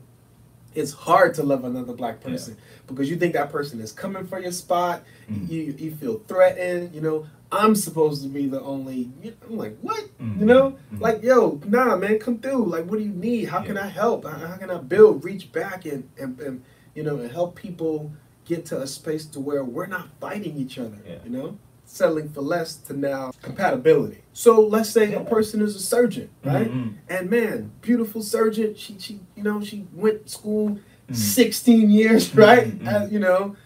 it's 0.74 0.92
hard 0.92 1.34
to 1.34 1.42
love 1.42 1.64
another 1.64 1.92
black 1.92 2.18
Yeah. 2.24 2.30
person 2.30 2.56
because 2.86 3.08
you 3.10 3.16
think 3.16 3.34
that 3.34 3.50
person 3.50 3.80
is 3.80 3.92
coming 3.92 4.26
for 4.26 4.38
your 4.40 4.52
spot. 4.52 5.02
Mhm. 5.30 5.48
You 5.50 5.74
you 5.78 5.90
feel 5.94 6.20
threatened. 6.28 6.94
You 6.94 7.00
know, 7.00 7.26
I'm 7.52 7.74
supposed 7.74 8.22
to 8.22 8.28
be 8.28 8.46
the 8.46 8.60
only. 8.60 9.10
I'm 9.48 9.56
like, 9.56 9.76
what? 9.80 10.04
You 10.20 10.44
know, 10.46 10.76
Mhm. 10.92 11.00
like 11.00 11.22
yo, 11.22 11.60
nah, 11.66 11.96
man, 11.96 12.18
come 12.18 12.38
through. 12.38 12.66
Like, 12.66 12.88
what 12.88 12.98
do 12.98 13.04
you 13.04 13.12
need? 13.12 13.44
How 13.46 13.62
can 13.62 13.76
I 13.76 13.86
help? 13.86 14.24
How, 14.24 14.30
how 14.46 14.56
can 14.56 14.70
I 14.70 14.78
build, 14.78 15.24
reach 15.24 15.50
back, 15.52 15.86
and, 15.86 16.04
and 16.18 16.38
and 16.40 16.62
you 16.94 17.02
know, 17.04 17.16
and 17.18 17.30
help 17.30 17.54
people 17.56 18.12
get 18.44 18.64
to 18.66 18.80
a 18.80 18.86
space 18.86 19.24
to 19.26 19.38
where 19.40 19.62
we're 19.64 19.86
not 19.86 20.08
fighting 20.20 20.56
each 20.56 20.76
other. 20.78 20.98
Yeah. 21.08 21.18
You 21.24 21.30
know, 21.30 21.58
settling 21.90 22.28
for 22.28 22.40
less 22.40 22.76
to 22.76 22.96
now 22.96 23.32
compatibility. 23.42 24.18
So 24.32 24.60
let's 24.60 24.90
say 24.90 25.12
a 25.14 25.20
person 25.20 25.60
is 25.60 25.74
a 25.74 25.80
surgeon, 25.80 26.30
right? 26.44 26.70
Mhm. 26.72 26.94
And 27.08 27.28
man, 27.30 27.72
beautiful 27.82 28.22
surgeon. 28.22 28.74
She 28.76 28.96
she 28.98 29.20
you 29.36 29.42
know 29.42 29.60
she 29.60 29.86
went 29.92 30.26
to 30.26 30.28
school 30.32 30.78
Mhm. 31.10 31.16
16 31.16 31.90
years, 31.90 32.34
right? 32.36 32.78
Mhm. 32.78 32.86
As, 32.86 33.12
you 33.12 33.18
know, 33.18 33.56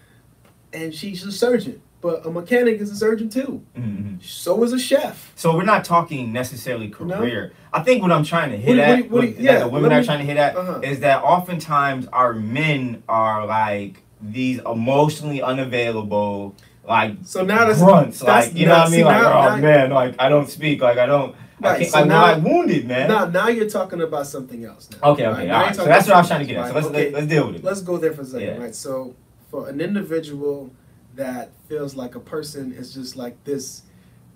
and 0.73 0.93
she's 0.93 1.23
a 1.23 1.31
surgeon. 1.31 1.81
But 2.01 2.25
a 2.25 2.29
mechanic 2.31 2.79
is 2.81 2.91
a 2.91 2.95
surgeon 2.95 3.29
too. 3.29 3.61
Mhm. 3.77 4.21
So 4.23 4.63
is 4.63 4.73
a 4.73 4.79
chef. 4.79 5.31
So 5.35 5.55
we're 5.55 5.63
not 5.63 5.83
talking 5.85 6.31
necessarily 6.33 6.89
career. 6.89 7.53
I 7.73 7.81
think 7.81 8.01
what 8.01 8.11
I'm 8.11 8.23
trying 8.23 8.51
to 8.51 8.57
hit 8.57 8.77
What 8.77 8.87
at, 8.89 9.11
what 9.11 9.11
what 9.11 9.39
yeah, 9.39 9.53
that 9.53 9.59
the 9.61 9.67
women 9.69 9.89
let 9.91 10.01
are 10.01 10.03
trying 10.03 10.19
to 10.19 10.25
hit 10.25 10.37
at, 10.37 10.55
Uh-huh. 10.55 10.79
is 10.83 10.99
that 11.01 11.23
oftentimes 11.23 12.07
our 12.13 12.33
men 12.33 13.01
are 13.07 13.45
like 13.47 14.01
these 14.21 14.59
emotionally 14.65 15.41
unavailable, 15.41 16.55
like 16.87 17.17
So 17.23 17.43
now 17.43 17.65
that's 17.65 17.79
grunts, 17.79 18.19
that's- 18.19 18.47
like 18.49 18.55
you 18.57 18.65
know 18.67 18.73
now- 18.73 18.79
what 18.83 18.87
I 18.87 18.91
mean, 18.95 19.05
like 19.05 19.21
now- 19.21 19.39
oh 19.39 19.55
now- 19.55 19.61
man, 19.61 19.89
like 19.91 20.15
I 20.19 20.29
don't 20.29 20.49
speak, 20.49 20.81
like 20.81 20.97
I 20.97 21.05
don't, 21.05 21.35
Right, 21.59 21.79
can't, 21.79 21.91
so 21.91 21.99
like 21.99 22.07
now- 22.07 22.21
like 22.21 22.43
wounded, 22.43 22.87
man. 22.87 23.07
Now, 23.09 23.25
now 23.25 23.47
you're 23.47 23.69
talking 23.69 24.01
about 24.01 24.27
something 24.27 24.65
else. 24.65 24.89
Now. 24.91 25.11
okay, 25.11 25.25
okay, 25.27 25.47
Now 25.47 25.55
all 25.55 25.61
right. 25.67 25.75
So 25.75 25.85
that's 25.85 26.07
what 26.07 26.15
I 26.15 26.19
was 26.19 26.27
trying 26.27 26.41
to 26.41 26.45
get 26.45 26.57
at. 26.57 26.67
So 26.69 26.73
let's 26.75 26.89
let, 26.89 27.13
let's 27.13 27.27
deal 27.27 27.47
with 27.47 27.55
it. 27.57 27.63
Let's 27.63 27.81
go 27.81 27.97
there 27.97 28.13
for 28.13 28.21
a 28.21 28.25
second, 28.25 28.47
Yeah. 28.47 28.57
right? 28.57 28.75
So, 28.75 29.15
for 29.49 29.69
an 29.69 29.79
individual 29.81 30.69
that 31.15 31.51
feels 31.69 31.95
like 31.95 32.15
a 32.15 32.19
person 32.19 32.73
is 32.73 32.93
just 32.93 33.15
like 33.15 33.41
this, 33.45 33.83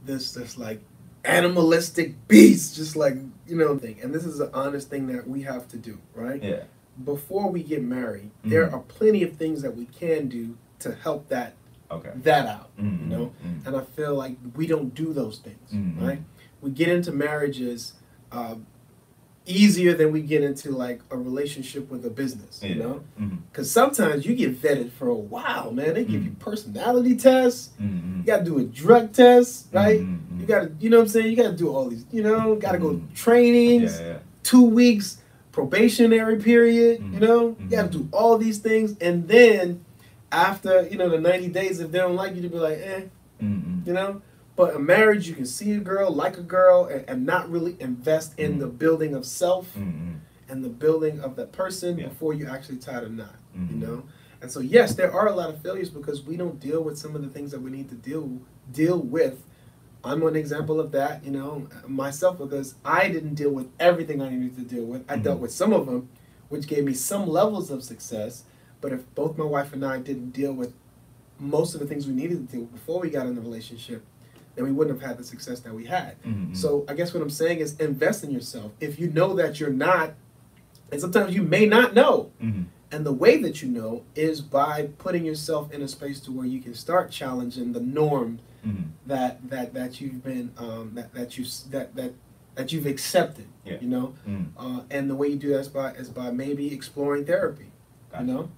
this, 0.06 0.32
this 0.32 0.58
like 0.58 0.80
animalistic 1.26 2.16
beast, 2.28 2.76
just 2.76 2.96
like 2.96 3.16
you 3.48 3.56
know, 3.58 3.78
thing. 3.78 3.98
And 4.02 4.14
this 4.14 4.26
is 4.26 4.40
an 4.40 4.50
honest 4.54 4.90
thing 4.90 5.08
that 5.08 5.28
we 5.28 5.42
have 5.42 5.68
to 5.70 5.78
do, 5.78 5.98
right? 6.16 6.42
Yeah. 6.44 6.64
Before 7.04 7.50
we 7.50 7.64
get 7.64 7.82
married, 7.84 8.30
there 8.44 8.68
Mhm. 8.68 8.74
are 8.74 8.80
plenty 8.80 9.24
of 9.24 9.34
things 9.38 9.62
that 9.64 9.76
we 9.76 9.86
can 9.86 10.28
do 10.28 10.56
to 10.80 10.94
help 10.94 11.28
that 11.30 11.54
Okay. 11.92 12.12
that 12.24 12.46
out. 12.48 12.70
Mhm, 12.78 13.02
You 13.02 13.08
know, 13.08 13.32
mhm. 13.46 13.66
and 13.66 13.76
I 13.76 13.82
feel 13.82 14.14
like 14.16 14.36
we 14.56 14.68
don't 14.68 14.94
do 14.94 15.12
those 15.14 15.40
things, 15.40 15.72
Mhm. 15.74 16.00
right? 16.02 16.22
We 16.62 16.70
get 16.72 16.90
into 16.90 17.12
marriages 17.12 17.94
uh, 18.32 18.56
easier 19.48 19.96
than 19.96 20.12
we 20.12 20.22
get 20.22 20.44
into 20.44 20.70
like 20.72 21.02
a 21.10 21.18
relationship 21.18 21.90
with 21.90 22.06
a 22.06 22.10
business, 22.12 22.62
you 22.62 22.70
Yeah. 22.70 22.76
know? 22.76 23.02
Mhm, 23.20 23.38
Because 23.52 23.72
sometimes 23.72 24.28
you 24.28 24.36
get 24.36 24.62
vetted 24.62 24.92
for 24.92 25.08
a 25.08 25.16
while, 25.16 25.72
man. 25.72 25.96
They 25.96 26.06
give 26.06 26.24
you 26.24 26.32
personality 26.40 27.16
tests. 27.16 27.72
mhm, 27.82 28.20
You 28.20 28.24
got 28.26 28.40
to 28.40 28.46
do 28.46 28.60
a 28.60 28.64
drug 28.64 29.12
test, 29.14 29.68
right? 29.74 30.02
You 30.40 30.46
got 30.46 30.62
to, 30.66 30.72
you 30.80 30.90
know 30.92 30.98
what 30.98 31.04
I'm 31.04 31.10
saying? 31.10 31.28
You 31.32 31.36
got 31.36 31.50
to 31.52 31.58
do 31.58 31.70
all 31.70 31.90
these, 31.90 32.06
you 32.12 32.22
know, 32.22 32.56
got 32.56 32.74
to 32.74 32.78
go 32.78 33.02
trainings, 33.16 34.00
Yeah, 34.00 34.08
yeah. 34.08 34.18
two 34.44 34.64
weeks 34.64 35.18
probationary 35.52 36.38
period, 36.38 37.02
you 37.12 37.20
know? 37.20 37.56
You 37.60 37.68
got 37.78 37.92
to 37.92 37.98
do 37.98 38.08
all 38.12 38.38
these 38.38 38.60
things. 38.60 38.96
And 39.02 39.28
then 39.28 39.84
after, 40.32 40.88
you 40.88 40.98
know, 40.98 41.10
the 41.10 41.20
90 41.20 41.48
days, 41.50 41.80
if 41.80 41.92
they 41.92 41.98
don't 42.00 42.16
like 42.16 42.36
you, 42.36 42.42
to 42.42 42.50
be 42.50 42.58
like, 42.58 42.80
eh, 42.82 43.02
Mhm, 43.42 43.88
you 43.88 43.94
know 43.94 44.22
but 44.58 44.76
a 44.76 44.80
marriage 44.80 45.26
you 45.30 45.34
can 45.34 45.46
see 45.46 45.72
a 45.72 45.80
girl 45.80 46.12
like 46.14 46.38
a 46.38 46.42
girl 46.42 46.84
and, 46.88 47.06
and 47.08 47.26
not 47.26 47.50
really 47.50 47.78
invest 47.80 48.38
in 48.38 48.56
Mhm. 48.56 48.60
the 48.60 48.68
building 48.68 49.14
of 49.16 49.26
self 49.26 49.74
mhm, 49.78 50.18
and 50.50 50.62
the 50.62 50.68
building 50.68 51.22
of 51.22 51.38
that 51.38 51.54
person 51.54 51.98
Yeah. 51.98 52.10
before 52.10 52.34
you 52.34 52.46
actually 52.48 52.80
tie 52.80 53.00
the 53.00 53.08
knot 53.08 53.36
mhm. 53.58 53.70
you 53.72 53.78
know 53.78 54.04
and 54.42 54.52
so 54.52 54.60
yes 54.60 54.96
there 54.96 55.14
are 55.14 55.28
a 55.30 55.34
lot 55.34 55.50
of 55.50 55.62
failures 55.62 55.90
because 55.90 56.26
we 56.26 56.36
don't 56.36 56.60
deal 56.60 56.84
with 56.84 56.98
some 56.98 57.16
of 57.16 57.22
the 57.22 57.30
things 57.30 57.52
that 57.52 57.62
we 57.62 57.72
need 57.72 57.88
to 57.88 57.96
deal 57.96 58.30
deal 58.74 59.00
with 59.00 59.42
i'm 60.04 60.22
an 60.24 60.36
example 60.36 60.78
of 60.82 60.92
that 60.92 61.24
you 61.24 61.32
know 61.32 61.66
myself 61.88 62.38
because 62.38 62.76
i 62.84 63.08
didn't 63.08 63.36
deal 63.36 63.52
with 63.52 63.68
everything 63.80 64.22
i 64.22 64.30
needed 64.30 64.58
to 64.58 64.64
deal 64.76 64.84
with 64.84 65.10
i 65.10 65.16
dealt 65.16 65.38
Mhm. 65.38 65.44
with 65.44 65.52
some 65.54 65.72
of 65.72 65.86
them 65.86 66.10
which 66.50 66.68
gave 66.68 66.84
me 66.84 66.94
some 66.94 67.26
levels 67.30 67.72
of 67.72 67.82
success 67.84 68.44
but 68.82 68.92
if 68.94 69.02
both 69.16 69.38
my 69.38 69.46
wife 69.46 69.74
and 69.74 69.86
i 69.86 69.98
didn't 69.98 70.32
deal 70.32 70.54
with 70.54 70.74
most 71.40 71.74
of 71.74 71.80
the 71.80 71.86
things 71.86 72.06
we 72.08 72.14
needed 72.14 72.50
to 72.50 72.56
do 72.58 72.66
before 72.66 73.00
we 73.00 73.10
got 73.10 73.26
in 73.28 73.36
the 73.36 73.42
relationship 73.42 74.04
then 74.56 74.66
we 74.66 74.72
wouldn't 74.72 75.00
have 75.00 75.08
had 75.10 75.18
the 75.18 75.24
success 75.24 75.60
that 75.62 75.74
we 75.74 75.86
had 75.86 76.22
Mhm. 76.24 76.56
so 76.56 76.84
I 76.88 76.94
guess 76.94 77.14
what 77.14 77.22
I'm 77.24 77.30
saying 77.30 77.60
is 77.60 77.76
invest 77.80 78.24
in 78.26 78.32
yourself. 78.32 78.72
If 78.82 79.00
you 79.00 79.10
know 79.10 79.34
that 79.36 79.60
you're 79.60 79.72
not 79.72 80.14
And 80.92 81.00
sometimes 81.00 81.36
you 81.36 81.44
may 81.44 81.66
not 81.68 81.94
know. 81.94 82.32
Mhm. 82.42 82.66
And 82.92 83.06
the 83.06 83.14
way 83.14 83.38
that 83.44 83.62
you 83.62 83.70
know 83.70 84.02
is 84.16 84.42
by 84.42 84.90
putting 84.98 85.24
yourself 85.24 85.72
in 85.72 85.84
a 85.84 85.88
space 85.88 86.20
to 86.22 86.32
where 86.32 86.48
you 86.48 86.60
can 86.60 86.74
start 86.74 87.12
challenging 87.12 87.74
the 87.74 87.80
norm 87.80 88.40
Mhm. 88.66 88.86
that 89.06 89.48
that 89.52 89.74
that 89.76 90.02
you've 90.02 90.24
been 90.24 90.50
um, 90.58 90.92
that 90.96 91.14
that 91.14 91.38
you 91.38 91.46
that 91.70 91.96
that 91.96 92.14
that 92.56 92.74
you've 92.74 92.88
accepted. 92.88 93.46
Yeah. 93.64 93.78
You 93.80 93.88
know, 93.88 94.14
Mhm. 94.28 94.46
uh, 94.58 94.82
and 94.90 95.10
the 95.12 95.16
way 95.16 95.28
you 95.30 95.36
do 95.36 95.50
that 95.50 95.60
is 95.60 95.70
by 95.70 95.92
is 95.94 96.10
by 96.10 96.32
maybe 96.32 96.74
exploring 96.74 97.24
therapy. 97.26 97.68
Gotcha. 98.12 98.26
You 98.26 98.34
know, 98.34 98.50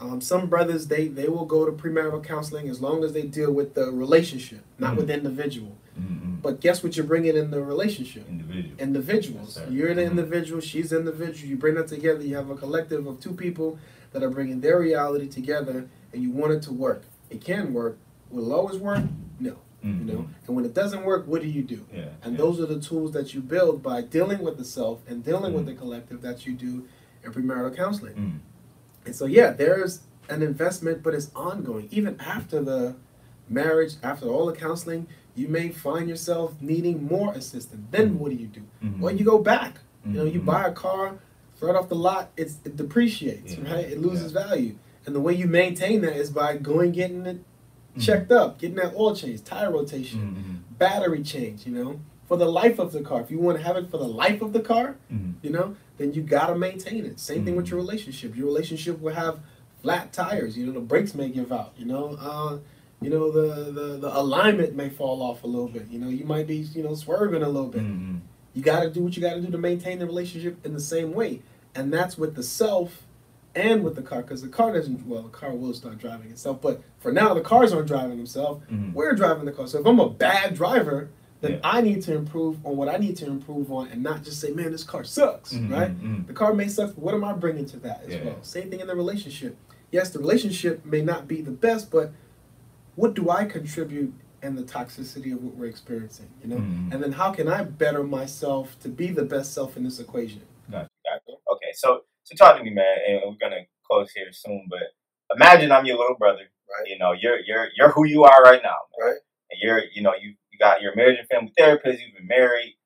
um, 0.00 0.20
some 0.20 0.46
brothers 0.48 0.86
they 0.86 1.08
they 1.08 1.28
will 1.28 1.44
go 1.44 1.66
to 1.66 1.72
premarital 1.72 2.24
counseling 2.24 2.68
as 2.68 2.80
long 2.80 3.04
as 3.04 3.12
they 3.12 3.22
deal 3.22 3.52
with 3.52 3.74
the 3.74 3.90
relationship, 3.92 4.60
not 4.78 4.94
Mhm. 4.94 4.96
with 4.98 5.06
the 5.08 5.14
individual. 5.14 5.76
Mhm. 6.00 6.42
But 6.42 6.60
guess 6.60 6.82
what 6.82 6.96
you're 6.96 7.06
bringing 7.06 7.36
in 7.36 7.50
the 7.50 7.62
relationship? 7.62 8.28
Individual. 8.28 8.74
individuals. 8.78 9.58
Yes. 9.60 9.70
You're 9.70 9.94
the 9.94 10.02
Mhm. 10.02 10.10
individual, 10.12 10.60
she's 10.60 10.90
the 10.90 10.98
individual. 11.00 11.48
You 11.50 11.56
bring 11.56 11.74
them 11.74 11.86
together. 11.86 12.22
You 12.22 12.36
have 12.36 12.50
a 12.50 12.54
collective 12.56 13.06
of 13.06 13.20
two 13.20 13.32
people 13.32 13.78
that 14.12 14.22
are 14.22 14.30
bringing 14.30 14.60
their 14.60 14.78
reality 14.80 15.26
together, 15.28 15.86
and 16.12 16.22
you 16.22 16.30
want 16.30 16.52
it 16.52 16.62
to 16.62 16.72
work. 16.72 17.02
It 17.30 17.40
can 17.42 17.72
work. 17.74 17.98
Will 18.30 18.50
it 18.50 18.54
always 18.54 18.78
work? 18.78 19.04
No. 19.40 19.56
You 19.82 19.92
know. 19.92 20.26
And 20.48 20.56
when 20.56 20.64
it 20.64 20.74
doesn't 20.74 21.04
work, 21.04 21.28
what 21.28 21.42
do 21.42 21.48
you 21.48 21.62
do? 21.62 21.86
Yeah. 21.94 22.08
And 22.24 22.32
yeah. 22.32 22.38
those 22.38 22.58
are 22.60 22.66
the 22.66 22.80
tools 22.80 23.12
that 23.12 23.34
you 23.34 23.40
build 23.40 23.82
by 23.84 24.02
dealing 24.02 24.40
with 24.42 24.56
the 24.58 24.64
self 24.64 25.00
and 25.08 25.22
dealing 25.24 25.52
with 25.54 25.62
Mhm. 25.62 25.66
the 25.68 25.74
collective 25.74 26.22
that 26.22 26.44
you 26.46 26.54
do 26.54 26.84
in 27.24 27.32
premarital 27.32 27.76
counseling. 27.76 28.40
And 29.06 29.14
so, 29.14 29.24
yeah, 29.24 29.52
there's 29.52 30.00
an 30.28 30.42
investment, 30.42 31.02
but 31.02 31.14
it's 31.14 31.30
ongoing. 31.34 31.88
Even 31.92 32.20
after 32.20 32.60
the 32.62 32.96
marriage, 33.48 33.94
after 34.02 34.26
all 34.26 34.46
the 34.46 34.52
counseling, 34.52 35.06
you 35.36 35.46
may 35.48 35.68
find 35.70 36.08
yourself 36.08 36.54
needing 36.60 37.04
more 37.06 37.32
assistance. 37.34 37.82
Then 37.92 38.18
what 38.18 38.30
do 38.30 38.36
you 38.36 38.48
do? 38.48 38.62
Mhm. 38.82 38.98
Well, 38.98 39.14
you 39.14 39.24
go 39.24 39.38
back. 39.38 39.78
You 40.04 40.12
know, 40.12 40.24
you 40.24 40.40
Mhm. 40.40 40.44
buy 40.44 40.66
a 40.68 40.72
car, 40.72 41.18
throw 41.56 41.70
it 41.70 41.76
off 41.76 41.88
the 41.88 41.94
lot, 41.96 42.30
it's, 42.36 42.58
it 42.64 42.76
depreciates, 42.76 43.56
Yeah. 43.56 43.72
right? 43.74 43.84
It 43.84 44.00
loses 44.00 44.30
value. 44.32 44.74
And 45.04 45.14
the 45.14 45.20
way 45.20 45.34
you 45.34 45.46
maintain 45.46 46.00
that 46.02 46.16
is 46.16 46.30
by 46.30 46.56
going 46.56 46.92
getting 46.92 47.26
it 47.26 47.38
Mhm. 47.96 48.00
checked 48.00 48.30
up, 48.32 48.58
getting 48.58 48.76
that 48.76 48.94
oil 48.96 49.14
change, 49.14 49.42
tire 49.44 49.70
rotation, 49.72 50.62
Mhm. 50.70 50.78
battery 50.78 51.22
change, 51.22 51.66
you 51.66 51.72
know, 51.74 52.00
for 52.28 52.36
the 52.36 52.46
life 52.46 52.78
of 52.78 52.92
the 52.92 53.00
car. 53.02 53.20
If 53.20 53.30
you 53.30 53.38
want 53.38 53.58
to 53.58 53.64
have 53.64 53.76
it 53.76 53.90
for 53.90 53.98
the 53.98 54.08
life 54.08 54.42
of 54.42 54.52
the 54.52 54.60
car, 54.60 54.96
Mhm. 55.12 55.34
you 55.42 55.50
know, 55.50 55.76
then 55.98 56.12
you 56.12 56.22
gotta 56.22 56.56
maintain 56.56 57.04
it. 57.04 57.18
Same 57.20 57.44
thing 57.44 57.56
with 57.56 57.66
Mhm. 57.66 57.70
your 57.70 57.78
relationship. 57.80 58.36
Your 58.36 58.46
relationship 58.46 59.00
will 59.00 59.14
have 59.14 59.40
flat 59.82 60.12
tires. 60.12 60.56
You 60.58 60.66
know, 60.66 60.72
the 60.72 60.80
brakes 60.80 61.14
may 61.14 61.28
give 61.28 61.52
out. 61.52 61.72
You 61.78 61.86
know, 61.86 62.16
uh, 62.20 62.58
you 63.00 63.10
know 63.10 63.30
the, 63.30 63.70
the 63.70 63.98
the 63.98 64.18
alignment 64.18 64.74
may 64.74 64.88
fall 64.88 65.22
off 65.22 65.44
a 65.44 65.46
little 65.46 65.68
bit. 65.68 65.86
You 65.90 65.98
know, 65.98 66.08
you 66.08 66.24
might 66.24 66.46
be 66.46 66.56
you 66.56 66.82
know 66.82 66.94
swerving 66.94 67.42
a 67.42 67.48
little 67.48 67.68
bit. 67.68 67.82
Mhm. 67.82 68.20
You 68.54 68.62
gotta 68.62 68.90
do 68.90 69.02
what 69.02 69.16
you 69.16 69.22
gotta 69.22 69.40
do 69.40 69.50
to 69.50 69.58
maintain 69.58 69.98
the 69.98 70.06
relationship 70.06 70.64
in 70.64 70.72
the 70.72 70.80
same 70.80 71.12
way, 71.12 71.42
and 71.74 71.92
that's 71.92 72.16
with 72.18 72.34
the 72.34 72.42
self 72.42 73.02
and 73.54 73.84
with 73.84 73.96
the 73.96 74.02
car. 74.02 74.22
Because 74.22 74.42
the 74.42 74.48
car 74.48 74.72
doesn't. 74.72 75.06
Well, 75.06 75.22
the 75.22 75.28
car 75.28 75.54
will 75.54 75.74
start 75.74 75.98
driving 75.98 76.30
itself, 76.30 76.60
but 76.62 76.82
for 76.98 77.12
now, 77.12 77.32
the 77.34 77.40
cars 77.42 77.72
aren't 77.72 77.86
driving 77.86 78.16
themselves. 78.16 78.64
Mhm. 78.70 78.92
We're 78.94 79.14
driving 79.14 79.44
the 79.44 79.52
car. 79.52 79.66
So 79.66 79.78
if 79.80 79.86
I'm 79.86 80.00
a 80.00 80.08
bad 80.10 80.54
driver, 80.54 81.08
then 81.40 81.52
Yeah. 81.52 81.60
I 81.64 81.80
need 81.80 82.02
to 82.02 82.14
improve 82.14 82.64
on 82.64 82.76
what 82.76 82.88
I 82.88 82.96
need 82.96 83.16
to 83.18 83.26
improve 83.26 83.70
on, 83.72 83.88
and 83.88 84.02
not 84.02 84.22
just 84.24 84.40
say, 84.40 84.50
"Man, 84.52 84.72
this 84.72 84.84
car 84.84 85.04
sucks." 85.04 85.52
Mhm. 85.52 85.70
Right? 85.70 85.90
Mhm. 86.02 86.26
The 86.26 86.32
car 86.32 86.54
may 86.54 86.68
suck, 86.68 86.94
but 86.94 86.98
what 86.98 87.14
am 87.14 87.24
I 87.24 87.32
bringing 87.32 87.66
to 87.66 87.78
that 87.80 88.02
as 88.04 88.14
Yeah. 88.14 88.24
well? 88.24 88.42
Same 88.42 88.70
thing 88.70 88.80
in 88.80 88.86
the 88.86 88.96
relationship. 88.96 89.56
Yes, 89.90 90.10
the 90.10 90.18
relationship 90.18 90.84
may 90.84 91.02
not 91.02 91.28
be 91.28 91.40
the 91.42 91.50
best, 91.52 91.90
but 91.90 92.12
what 92.94 93.14
do 93.14 93.30
I 93.30 93.44
contribute 93.44 94.14
in 94.42 94.54
the 94.56 94.62
toxicity 94.62 95.32
of 95.34 95.42
what 95.42 95.54
we're 95.56 95.66
experiencing? 95.66 96.28
You 96.42 96.48
know, 96.48 96.56
Mhm. 96.56 96.92
and 96.94 97.02
then 97.02 97.12
how 97.12 97.32
can 97.32 97.48
I 97.48 97.62
better 97.64 98.02
myself 98.02 98.78
to 98.80 98.88
be 98.88 99.08
the 99.08 99.24
best 99.24 99.52
self 99.52 99.76
in 99.76 99.84
this 99.84 99.98
equation? 100.00 100.42
Gotcha, 100.70 100.88
gotcha. 101.04 101.38
Okay, 101.52 101.72
so 101.74 102.04
so 102.24 102.34
talk 102.34 102.56
to 102.58 102.64
me, 102.64 102.70
man, 102.70 102.98
and 103.06 103.20
we're 103.24 103.36
gonna 103.40 103.64
close 103.88 104.10
here 104.12 104.32
soon. 104.32 104.66
But 104.68 104.82
imagine 105.34 105.70
I'm 105.70 105.86
your 105.86 105.96
little 105.98 106.16
brother. 106.16 106.40
Right. 106.68 106.88
You 106.88 106.98
know, 106.98 107.12
you're 107.12 107.38
you're 107.40 107.68
you're 107.76 107.90
who 107.90 108.04
you 108.06 108.24
are 108.24 108.42
right 108.42 108.60
now, 108.62 108.76
man. 108.98 109.08
Right. 109.10 109.20
And 109.50 109.60
you're 109.62 109.82
you 109.92 110.02
know 110.02 110.14
you 110.20 110.34
you 110.56 110.64
got 110.64 110.80
your 110.80 110.94
marriage 110.94 111.18
and 111.18 111.28
family 111.28 111.52
therapist. 111.56 112.00
You've 112.00 112.16
been 112.16 112.26
married, 112.26 112.76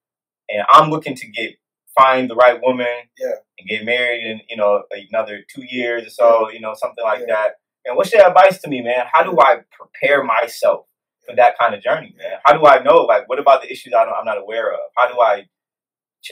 and 0.49 0.65
I'm 0.73 0.91
looking 0.91 1.15
to 1.15 1.27
get 1.29 1.55
find 1.99 2.31
the 2.31 2.35
right 2.37 2.61
woman. 2.63 2.87
Yeah. 3.19 3.33
And 3.59 3.69
get 3.69 3.85
married 3.85 4.25
in 4.25 4.41
you 4.49 4.57
know 4.57 4.83
another 5.11 5.45
two 5.55 5.65
years 5.69 6.07
or 6.07 6.11
so. 6.11 6.51
You 6.51 6.61
know 6.61 6.75
something 6.75 7.05
like 7.05 7.21
Yeah. 7.21 7.35
that. 7.35 7.51
And 7.85 7.97
what's 7.97 8.13
your 8.13 8.27
advice 8.27 8.61
to 8.63 8.69
me, 8.69 8.83
man? 8.83 9.07
How 9.11 9.23
do 9.23 9.37
I 9.41 9.61
prepare 9.73 10.23
myself 10.23 10.87
for 11.27 11.35
that 11.37 11.59
kind 11.59 11.75
of 11.75 11.83
journey, 11.83 12.15
man? 12.19 12.39
How 12.45 12.53
do 12.57 12.67
I 12.67 12.83
know? 12.83 13.05
Like, 13.05 13.27
what 13.29 13.39
about 13.39 13.63
the 13.63 13.73
issues 13.73 13.95
I 13.95 14.05
don't, 14.05 14.15
I'm 14.15 14.27
not 14.27 14.37
aware 14.37 14.71
of? 14.73 14.81
How 14.97 15.09
do 15.09 15.19
I, 15.19 15.47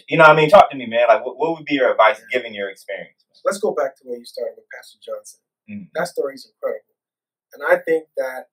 you 0.08 0.18
know, 0.18 0.24
what 0.24 0.32
I 0.32 0.36
mean, 0.36 0.50
talk 0.50 0.70
to 0.70 0.76
me, 0.76 0.84
man. 0.86 1.08
Like, 1.08 1.24
what, 1.24 1.38
what 1.38 1.56
would 1.56 1.64
be 1.64 1.74
your 1.74 1.90
advice, 1.90 2.20
given 2.30 2.52
your 2.52 2.68
experience? 2.68 3.24
Let's 3.46 3.58
go 3.58 3.72
back 3.72 3.96
to 3.96 4.02
where 4.04 4.18
you 4.18 4.26
started 4.26 4.54
with 4.56 4.66
Pastor 4.74 4.98
Johnson. 5.02 5.40
Mm. 5.70 5.88
That 5.94 6.08
story 6.08 6.34
is 6.34 6.44
incredible, 6.52 6.94
and 7.54 7.62
I 7.66 7.80
think 7.82 8.08
that 8.16 8.48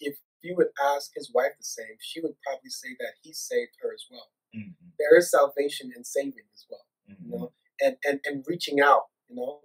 if 0.00 0.16
you 0.44 0.54
would 0.56 0.68
ask 0.94 1.12
his 1.14 1.32
wife 1.34 1.52
the 1.58 1.64
same, 1.64 1.96
she 2.00 2.20
would 2.20 2.34
probably 2.46 2.70
say 2.70 2.90
that 3.00 3.14
he 3.22 3.32
saved 3.32 3.72
her 3.82 3.92
as 3.94 4.04
well. 4.10 4.30
Mhm. 4.54 4.74
There 4.98 5.16
is 5.18 5.30
salvation 5.30 5.92
in 5.96 6.04
saving 6.04 6.46
as 6.54 6.66
well. 6.70 6.86
Mhm. 7.10 7.16
you 7.24 7.30
know, 7.38 7.52
and, 7.80 7.96
and, 8.04 8.20
and 8.24 8.44
reaching 8.48 8.80
out, 8.80 9.04
you 9.28 9.36
know, 9.36 9.62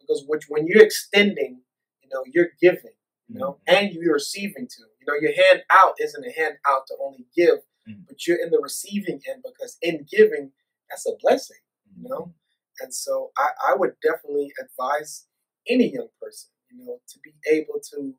because 0.00 0.24
which 0.28 0.44
when 0.48 0.66
you're 0.66 0.82
extending, 0.84 1.62
you 2.02 2.08
know, 2.12 2.22
you're 2.32 2.50
giving, 2.60 2.94
you 3.28 3.38
know, 3.40 3.60
and 3.66 3.92
you're 3.92 4.12
receiving 4.14 4.68
too. 4.68 4.86
You 5.00 5.06
know, 5.08 5.14
your 5.20 5.34
hand 5.34 5.64
out 5.70 5.94
isn't 6.00 6.24
a 6.24 6.32
hand 6.32 6.58
out 6.68 6.86
to 6.88 6.96
only 7.00 7.26
give, 7.34 7.60
Mhm. 7.88 8.06
but 8.08 8.26
you're 8.26 8.38
in 8.42 8.50
the 8.50 8.60
receiving 8.60 9.20
end 9.28 9.42
because 9.42 9.78
in 9.82 10.04
giving, 10.10 10.52
that's 10.90 11.06
a 11.06 11.16
blessing, 11.20 11.58
you 11.96 12.08
know. 12.08 12.34
And 12.80 12.94
so 12.94 13.32
I, 13.38 13.48
I 13.70 13.74
would 13.76 13.94
definitely 14.02 14.52
advise 14.60 15.26
any 15.68 15.92
young 15.92 16.10
person, 16.20 16.50
you 16.70 16.84
know, 16.84 17.00
to 17.08 17.18
be 17.20 17.32
able 17.50 17.80
to, 17.90 18.14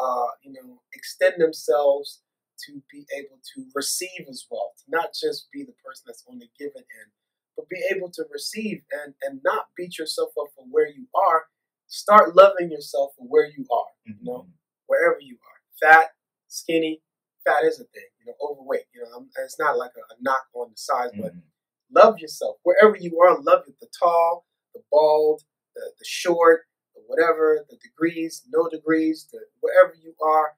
uh, 0.00 0.26
you 0.42 0.52
know, 0.52 0.80
extend 0.94 1.34
themselves 1.38 2.22
to 2.66 2.82
be 2.90 3.06
able 3.16 3.38
to 3.54 3.64
receive 3.74 4.26
as 4.28 4.46
well, 4.50 4.72
to 4.78 4.84
not 4.88 5.10
just 5.14 5.48
be 5.52 5.62
the 5.64 5.74
person 5.84 6.04
that's 6.06 6.24
on 6.28 6.38
the 6.38 6.48
giving 6.58 6.82
end, 6.82 7.10
but 7.56 7.68
be 7.68 7.82
able 7.94 8.10
to 8.10 8.24
receive 8.32 8.82
and 9.04 9.14
and 9.22 9.40
not 9.44 9.66
beat 9.76 9.98
yourself 9.98 10.30
up 10.40 10.48
for 10.56 10.64
where 10.70 10.88
you 10.88 11.06
are. 11.14 11.44
Start 11.88 12.36
loving 12.36 12.70
yourself 12.70 13.12
for 13.16 13.26
where 13.26 13.46
you 13.46 13.64
are, 13.72 13.90
you 14.06 14.14
know, 14.22 14.46
wherever 14.86 15.18
you 15.20 15.36
are. 15.36 15.58
Fat, 15.80 16.08
skinny, 16.48 17.02
fat 17.44 17.64
is 17.64 17.80
a 17.80 17.84
thing, 17.84 18.08
you 18.20 18.26
know, 18.26 18.34
overweight. 18.42 18.84
You 18.94 19.02
know, 19.02 19.08
I'm, 19.16 19.30
it's 19.44 19.58
not 19.58 19.78
like 19.78 19.92
a, 19.96 20.00
a 20.14 20.16
knock 20.20 20.44
on 20.54 20.70
the 20.70 20.76
size, 20.76 21.10
but 21.18 21.32
Mhm. 21.34 21.42
love 21.90 22.18
yourself 22.18 22.56
wherever 22.62 22.96
you 22.96 23.18
are. 23.20 23.40
Love 23.40 23.64
it. 23.68 23.78
The 23.80 23.88
tall, 23.98 24.46
the 24.74 24.82
bald, 24.90 25.42
the, 25.74 25.82
the 25.98 26.04
short, 26.04 26.67
the 26.98 27.04
whatever, 27.06 27.66
the 27.70 27.76
degrees, 27.78 28.44
no 28.52 28.68
degrees, 28.68 29.28
the 29.32 29.40
wherever 29.60 29.94
you 29.94 30.14
are. 30.24 30.54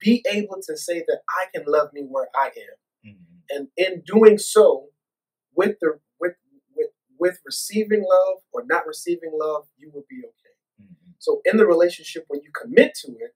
Be 0.00 0.24
able 0.30 0.60
to 0.66 0.76
say 0.76 1.00
that 1.06 1.20
I 1.28 1.46
can 1.54 1.64
love 1.66 1.92
me 1.92 2.02
where 2.02 2.28
I 2.34 2.48
am, 2.48 2.76
Mhm. 3.04 3.42
and 3.50 3.68
in 3.76 4.02
doing 4.02 4.38
so, 4.38 4.90
with 5.54 5.78
the 5.80 6.00
with 6.20 6.36
with 6.76 6.90
with 7.18 7.40
receiving 7.44 8.02
love 8.04 8.42
or 8.52 8.64
not 8.66 8.86
receiving 8.86 9.32
love, 9.34 9.68
you 9.76 9.90
will 9.90 10.06
be 10.08 10.22
okay. 10.24 10.54
Mhm. 10.82 11.14
So 11.18 11.42
in 11.44 11.56
the 11.58 11.66
relationship, 11.66 12.24
when 12.28 12.42
you 12.42 12.52
commit 12.52 12.94
to 13.04 13.12
it, 13.18 13.34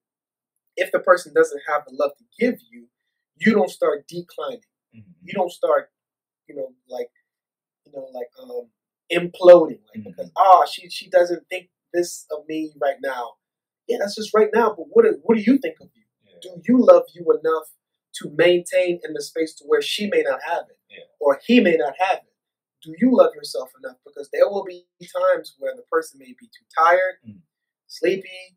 if 0.76 0.92
the 0.92 1.00
person 1.00 1.34
doesn't 1.34 1.62
have 1.68 1.84
the 1.86 1.94
love 1.94 2.16
to 2.18 2.24
give 2.38 2.60
you, 2.70 2.88
you 3.36 3.52
don't 3.54 3.70
start 3.70 4.06
declining 4.08 4.62
Mhm. 4.94 5.14
you 5.22 5.32
don't 5.34 5.52
start, 5.52 5.92
you 6.48 6.54
know, 6.56 6.74
like, 6.88 7.10
you 7.86 7.92
know, 7.92 8.06
like 8.12 8.30
um 8.40 8.70
imploding, 9.12 9.80
like 9.94 10.04
because 10.04 10.30
ah, 10.36 10.64
she 10.66 10.88
she 10.90 11.08
doesn't 11.10 11.48
think 11.48 11.70
this 11.92 12.26
of 12.30 12.46
me 12.48 12.72
right 12.80 12.96
now. 13.02 13.32
Yeah, 13.88 13.98
that's 14.00 14.14
just 14.16 14.34
right 14.34 14.48
now. 14.54 14.74
But 14.76 14.86
what 14.90 15.04
do, 15.04 15.18
what 15.22 15.36
do 15.36 15.42
you 15.42 15.58
think 15.58 15.76
of 15.80 15.88
you? 15.94 16.02
Yeah. 16.24 16.38
Do 16.42 16.62
you 16.68 16.78
love 16.84 17.04
you 17.14 17.24
enough 17.42 17.64
to 18.22 18.30
maintain 18.36 19.00
in 19.04 19.12
the 19.12 19.22
space 19.22 19.54
to 19.56 19.64
where 19.66 19.82
she 19.82 20.06
may 20.08 20.22
not 20.22 20.40
have 20.46 20.64
it, 20.68 20.78
Yeah. 20.88 21.04
or 21.20 21.40
he 21.44 21.60
may 21.60 21.76
not 21.76 21.94
have 21.98 22.18
it? 22.18 22.32
Do 22.82 22.94
you 22.98 23.14
love 23.14 23.34
yourself 23.34 23.70
enough? 23.82 23.96
Because 24.06 24.28
there 24.32 24.48
will 24.48 24.64
be 24.64 24.86
times 25.00 25.54
where 25.58 25.74
the 25.76 25.82
person 25.90 26.18
may 26.18 26.34
be 26.38 26.46
too 26.46 26.64
tired, 26.78 27.16
Mhm. 27.26 27.42
sleepy, 27.86 28.56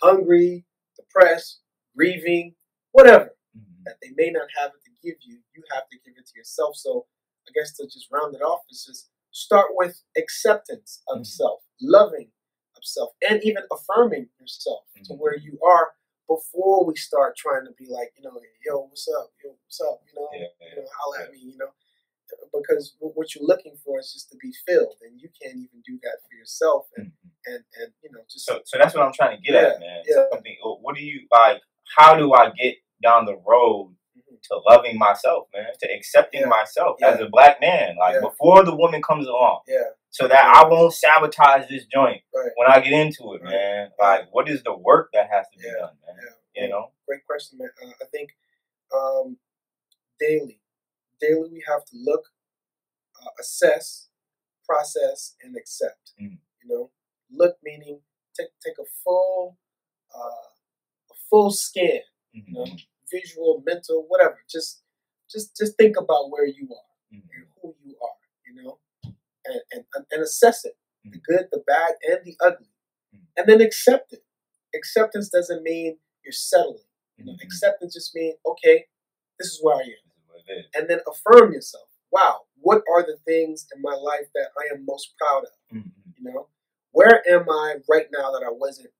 hungry, 0.00 0.64
depressed, 0.96 1.60
grieving, 1.96 2.54
whatever 2.92 3.36
Mhm. 3.56 3.84
that 3.84 3.98
they 4.00 4.10
may 4.10 4.30
not 4.30 4.48
have 4.56 4.72
it 4.74 4.82
to 4.84 4.90
give 5.02 5.16
you, 5.22 5.42
you 5.54 5.64
have 5.72 5.88
to 5.88 5.98
give 5.98 6.16
it 6.16 6.26
to 6.26 6.36
yourself. 6.36 6.76
So 6.76 7.06
I 7.48 7.52
guess 7.52 7.76
to 7.76 7.86
just 7.86 8.10
round 8.10 8.34
it 8.34 8.42
off 8.42 8.64
is 8.70 8.84
just 8.84 9.10
start 9.32 9.74
with 9.74 10.02
acceptance 10.16 11.02
of 11.08 11.18
Mhm. 11.20 11.26
self, 11.26 11.64
loving 11.80 12.32
of 12.84 12.88
self, 12.88 13.10
and 13.28 13.42
even 13.42 13.62
affirming 13.72 14.28
yourself 14.38 14.84
to 15.04 15.14
Mhm. 15.14 15.18
where 15.18 15.36
you 15.36 15.58
are 15.64 15.94
before 16.28 16.84
we 16.84 16.94
start 16.96 17.36
trying 17.36 17.64
to 17.66 17.72
be 17.72 17.86
like, 17.88 18.12
you 18.16 18.22
know, 18.22 18.40
yo, 18.64 18.80
what's 18.80 19.08
up? 19.08 19.30
Yo, 19.42 19.50
what's 19.64 19.80
up? 19.80 20.00
You 20.06 20.20
know, 20.20 20.28
Yeah, 20.32 20.38
you 20.38 20.76
know, 20.76 20.82
yeah, 20.82 20.88
holla 20.98 21.18
yeah. 21.18 21.24
at 21.24 21.32
me, 21.32 21.38
you 21.38 21.56
know. 21.56 21.72
Because 22.52 22.96
what 23.00 23.34
you're 23.34 23.44
looking 23.44 23.76
for 23.84 23.98
is 24.00 24.12
just 24.12 24.30
to 24.30 24.36
be 24.38 24.52
filled, 24.66 24.96
and 25.02 25.20
you 25.20 25.28
can't 25.40 25.56
even 25.56 25.80
do 25.84 25.98
that 26.02 26.18
for 26.28 26.34
yourself, 26.36 26.88
and 26.96 27.06
Mhm. 27.12 27.30
and, 27.46 27.64
and 27.78 27.92
you 28.02 28.10
know, 28.10 28.22
just 28.28 28.46
So, 28.46 28.62
so 28.64 28.78
that's 28.78 28.94
what 28.94 29.02
I'm 29.04 29.12
trying 29.12 29.36
to 29.36 29.42
get 29.42 29.54
at, 29.54 29.78
man. 29.78 30.02
yeah. 30.06 30.26
Something. 30.32 30.56
What 30.62 30.96
do 30.96 31.02
you 31.04 31.28
like? 31.30 31.60
How 31.96 32.16
do 32.16 32.32
I 32.32 32.50
get 32.50 32.78
down 33.02 33.26
the 33.26 33.36
road 33.36 33.94
Mhm. 34.16 34.40
to 34.44 34.56
loving 34.66 34.96
myself, 34.98 35.48
man? 35.52 35.70
To 35.80 35.92
accepting 35.94 36.40
Yeah. 36.40 36.46
myself 36.46 36.96
Yeah. 37.00 37.10
as 37.10 37.20
a 37.20 37.28
black 37.28 37.60
man, 37.60 37.96
like 37.96 38.14
Yeah. 38.14 38.20
before 38.22 38.64
the 38.64 38.74
woman 38.74 39.02
comes 39.02 39.26
along. 39.28 39.60
yeah, 39.68 39.90
so 40.14 40.28
that 40.28 40.44
I 40.44 40.68
won't 40.68 40.94
sabotage 40.94 41.68
this 41.68 41.86
joint 41.86 42.22
Right. 42.32 42.52
when 42.54 42.70
I 42.70 42.78
get 42.78 42.92
into 42.92 43.34
it, 43.34 43.42
Right. 43.42 43.50
man. 43.50 43.92
Like, 43.98 44.28
what 44.32 44.48
is 44.48 44.62
the 44.62 44.72
work 44.72 45.10
that 45.12 45.28
has 45.28 45.48
to 45.50 45.58
be 45.58 45.66
Yeah. 45.66 45.72
done, 45.80 45.98
man? 46.06 46.16
Yeah. 46.54 46.62
You 46.62 46.68
know? 46.68 46.92
Great 47.04 47.26
question, 47.26 47.58
man. 47.58 47.70
Uh, 47.82 47.90
I 48.00 48.04
think 48.06 48.30
um, 48.92 49.40
daily, 50.20 50.60
daily 51.20 51.48
we 51.50 51.64
have 51.66 51.84
to 51.86 51.96
look, 51.96 52.32
uh, 53.20 53.30
assess, 53.40 54.08
process, 54.64 55.34
and 55.42 55.56
accept. 55.56 56.12
Mm. 56.20 56.38
You 56.62 56.68
know, 56.68 56.92
look 57.28 57.58
meaning 57.64 58.04
take 58.38 58.50
take 58.60 58.78
a 58.78 58.84
full, 59.02 59.58
uh, 60.14 60.48
a 61.10 61.14
full 61.28 61.50
scan, 61.50 62.02
Mhm. 62.36 62.46
you 62.46 62.52
know, 62.54 62.66
visual, 63.10 63.62
mental, 63.66 64.06
whatever. 64.06 64.44
Just 64.48 64.84
just 65.28 65.56
just 65.56 65.76
think 65.76 65.96
about 65.96 66.30
where 66.30 66.44
you 66.46 66.72
are 66.72 66.90
Mhm. 67.12 67.28
and 67.34 67.48
who 67.60 67.74
you 67.82 67.98
are. 68.00 68.18
You 68.46 68.62
know, 68.62 68.78
and 69.46 69.60
and, 69.72 69.84
and 70.12 70.22
assess 70.22 70.64
it, 70.64 70.76
the 71.04 71.18
Mm. 71.18 71.22
good, 71.24 71.48
the 71.52 71.62
bad, 71.66 71.94
and 72.08 72.24
the 72.24 72.36
ugly, 72.40 72.68
Mm. 73.14 73.26
and 73.38 73.46
then 73.48 73.60
accept 73.60 74.12
it. 74.12 74.24
Acceptance 74.74 75.28
doesn't 75.28 75.62
mean 75.62 75.98
you're 76.24 76.32
settling. 76.32 76.84
You 77.18 77.24
know, 77.26 77.32
Mhm. 77.34 77.42
acceptance 77.44 77.94
just 77.94 78.14
means 78.14 78.36
okay, 78.46 78.86
this 79.38 79.48
is 79.48 79.62
where 79.62 79.76
I 79.76 79.80
am, 79.82 79.86
This 79.88 79.96
is 80.16 80.28
what 80.28 80.48
it 80.48 80.58
is. 80.58 80.66
and 80.74 80.88
then 80.90 81.00
affirm 81.06 81.52
yourself. 81.52 81.88
Wow, 82.10 82.46
what 82.60 82.82
are 82.90 83.02
the 83.04 83.18
things 83.18 83.66
in 83.74 83.82
my 83.82 83.94
life 83.94 84.28
that 84.34 84.50
I 84.58 84.74
am 84.74 84.84
most 84.84 85.16
proud 85.18 85.44
of? 85.44 85.52
Mhm. 85.72 85.92
You 86.18 86.24
know, 86.32 86.48
where 86.92 87.22
am 87.28 87.48
I 87.50 87.82
right 87.88 88.08
now 88.12 88.32
that 88.32 88.42
I 88.44 88.50
wasn't 88.50 88.92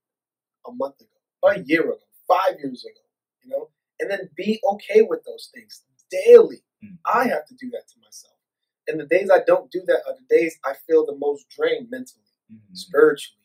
a 0.66 0.72
month 0.72 1.00
ago, 1.00 1.10
a 1.44 1.58
year 1.60 1.82
ago, 1.84 2.00
five 2.28 2.58
years 2.60 2.84
ago? 2.84 3.00
You 3.42 3.50
know, 3.50 3.70
and 4.00 4.10
then 4.10 4.30
be 4.36 4.60
okay 4.72 5.02
with 5.02 5.24
those 5.24 5.48
things 5.54 5.84
daily. 6.10 6.64
Mhm. 6.82 6.98
I 7.04 7.28
have 7.28 7.46
to 7.48 7.54
do 7.54 7.70
that 7.70 7.88
to 7.88 7.98
myself, 8.00 8.33
and 8.88 9.00
the 9.00 9.06
days 9.06 9.30
I 9.30 9.40
don't 9.46 9.70
do 9.70 9.82
that 9.86 10.02
are 10.06 10.14
the 10.14 10.26
days 10.36 10.58
I 10.64 10.74
feel 10.86 11.06
the 11.06 11.16
most 11.16 11.48
drained 11.50 11.90
mentally 11.90 12.24
Mhm. 12.52 12.76
spiritually, 12.76 13.38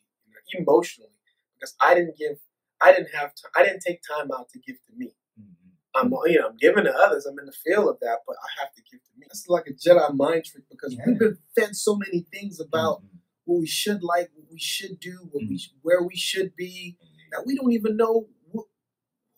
emotionally, 0.54 1.10
because 1.54 1.74
I 1.80 1.94
didn't 1.94 2.16
give, 2.16 2.38
I 2.80 2.92
didn't 2.92 3.10
have, 3.14 3.34
t- 3.34 3.48
I 3.56 3.62
didn't 3.64 3.80
take 3.80 4.02
time 4.02 4.30
out 4.32 4.48
to 4.50 4.58
give 4.58 4.76
to 4.86 4.92
me. 4.96 5.14
Mhm. 5.38 5.54
I'm, 5.94 6.12
you 6.30 6.38
know, 6.40 6.48
I'm 6.48 6.56
giving 6.56 6.84
to 6.84 6.94
others. 6.94 7.26
I'm 7.26 7.38
in 7.38 7.46
the 7.46 7.52
field 7.52 7.88
of 7.88 7.98
that, 8.00 8.20
but 8.26 8.36
I 8.36 8.60
have 8.62 8.72
to 8.74 8.82
give 8.82 9.02
to 9.02 9.10
me. 9.18 9.26
It's 9.30 9.48
like 9.48 9.66
a 9.66 9.72
Jedi 9.72 10.14
mind 10.14 10.44
trick 10.44 10.64
because 10.70 10.94
Yeah. 10.94 11.04
we've 11.06 11.18
been 11.18 11.38
fed 11.56 11.76
so 11.76 11.96
many 11.96 12.20
things 12.32 12.60
about 12.60 13.02
Mhm. 13.02 13.18
what 13.44 13.60
we 13.60 13.66
should 13.66 14.02
like, 14.02 14.30
what 14.34 14.50
we 14.50 14.58
should 14.58 15.00
do, 15.00 15.16
what 15.32 15.42
we, 15.48 15.56
Mhm. 15.56 15.60
sh- 15.60 15.72
where 15.82 16.02
we 16.02 16.16
should 16.16 16.54
be, 16.56 16.96
that 17.32 17.44
we 17.46 17.54
don't 17.56 17.72
even 17.72 17.96
know 17.96 18.28
wh- 18.54 18.68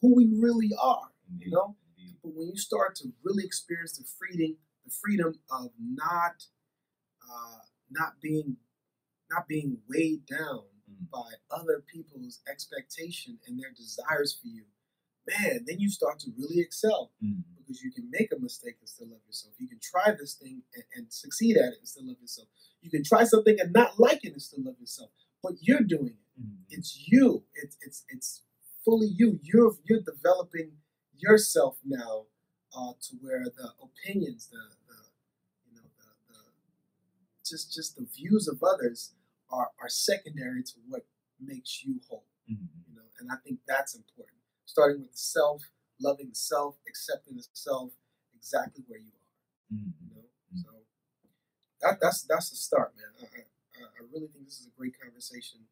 who 0.01 0.15
we 0.15 0.27
really 0.27 0.73
are. 0.81 1.12
You 1.38 1.51
know, 1.51 1.77
but 2.23 2.35
when 2.35 2.49
you 2.49 2.57
start 2.59 2.95
to 2.97 3.12
really 3.23 3.45
experience 3.45 3.97
the 3.99 4.05
freedom, 4.05 4.59
the 4.85 4.90
freedom 4.90 5.35
of 5.51 5.71
not, 5.79 6.45
uh, 7.31 7.59
not 7.90 8.21
being, 8.21 8.57
not 9.31 9.49
being 9.49 9.79
weighed 9.88 10.27
down 10.27 10.64
Mhm. 10.90 11.11
by 11.11 11.33
other 11.51 11.83
people's 11.83 12.40
expectation 12.49 13.38
and 13.47 13.59
their 13.59 13.73
desires 13.73 14.35
for 14.35 14.49
you, 14.49 14.66
man, 15.27 15.64
then 15.66 15.79
you 15.79 15.88
start 15.88 16.18
to 16.21 16.31
really 16.33 16.61
excel 16.61 17.12
Mhm. 17.23 17.45
because 17.57 17.83
you 17.83 17.92
can 17.92 18.11
make 18.11 18.33
a 18.33 18.38
mistake 18.38 18.77
and 18.81 18.88
still 18.88 19.09
love 19.09 19.25
yourself. 19.27 19.55
You 19.61 19.68
can 19.68 19.79
try 19.81 20.11
this 20.12 20.35
thing 20.35 20.64
and, 20.75 20.85
and 20.95 21.12
succeed 21.12 21.57
at 21.57 21.73
it 21.75 21.79
and 21.79 21.88
still 21.88 22.05
love 22.07 22.21
yourself. 22.21 22.49
You 22.81 22.90
can 22.90 23.05
try 23.05 23.25
something 23.25 23.59
and 23.61 23.73
not 23.73 23.99
like 24.01 24.25
it 24.25 24.33
and 24.33 24.42
still 24.42 24.62
love 24.64 24.79
yourself. 24.81 25.12
But 25.42 25.55
you're 25.62 25.81
doing 25.83 26.09
it. 26.18 26.40
Mhm. 26.42 26.64
It's 26.71 27.09
you. 27.09 27.47
It's 27.55 27.77
it's 27.83 28.05
it's 28.09 28.42
fully 28.85 29.09
you. 29.09 29.38
You're 29.42 29.77
you're 29.85 30.03
developing 30.03 30.81
yourself 31.16 31.79
now 31.85 32.27
uh, 32.76 32.92
to 33.02 33.16
where 33.20 33.44
the 33.44 33.68
opinions, 33.82 34.48
the, 34.48 34.58
the 34.88 34.98
you 35.68 35.74
know 35.76 35.82
the, 35.98 36.35
the 36.35 36.40
just 37.44 37.72
just 37.74 37.96
the 37.96 38.06
views 38.16 38.48
of 38.48 38.62
others 38.62 39.12
are 39.50 39.70
are 39.80 39.88
secondary 39.88 40.62
to 40.62 40.74
what 40.88 41.02
makes 41.40 41.85
you 41.85 42.00
whole 42.08 42.24
Mhm. 42.50 42.68
you 42.88 42.94
know 42.94 43.02
and 43.20 43.30
i 43.32 43.37
think 43.44 43.58
that's 43.66 43.94
important 43.96 44.38
starting 44.64 45.00
with 45.02 45.12
the 45.12 45.18
self 45.18 45.62
loving 46.00 46.28
the 46.30 46.35
self 46.35 46.76
accepting 46.88 47.37
the 47.37 47.44
self 47.52 47.92
exactly 48.35 48.85
where 48.87 48.98
you 49.00 49.12
are 49.12 49.74
Mhm. 49.74 49.92
you 50.00 50.14
know 50.14 50.24
Mm. 50.54 50.62
so 50.62 50.70
that 51.80 51.98
that's 52.00 52.22
that's 52.22 52.50
the 52.50 52.56
start 52.56 52.94
man 52.96 53.12
I, 53.20 53.24
I, 53.80 53.85
I 53.85 54.00
really 54.12 54.28
think 54.28 54.44
this 54.46 54.61
is 54.61 54.66
a 54.66 54.76
great 54.78 54.98
conversation 55.00 55.66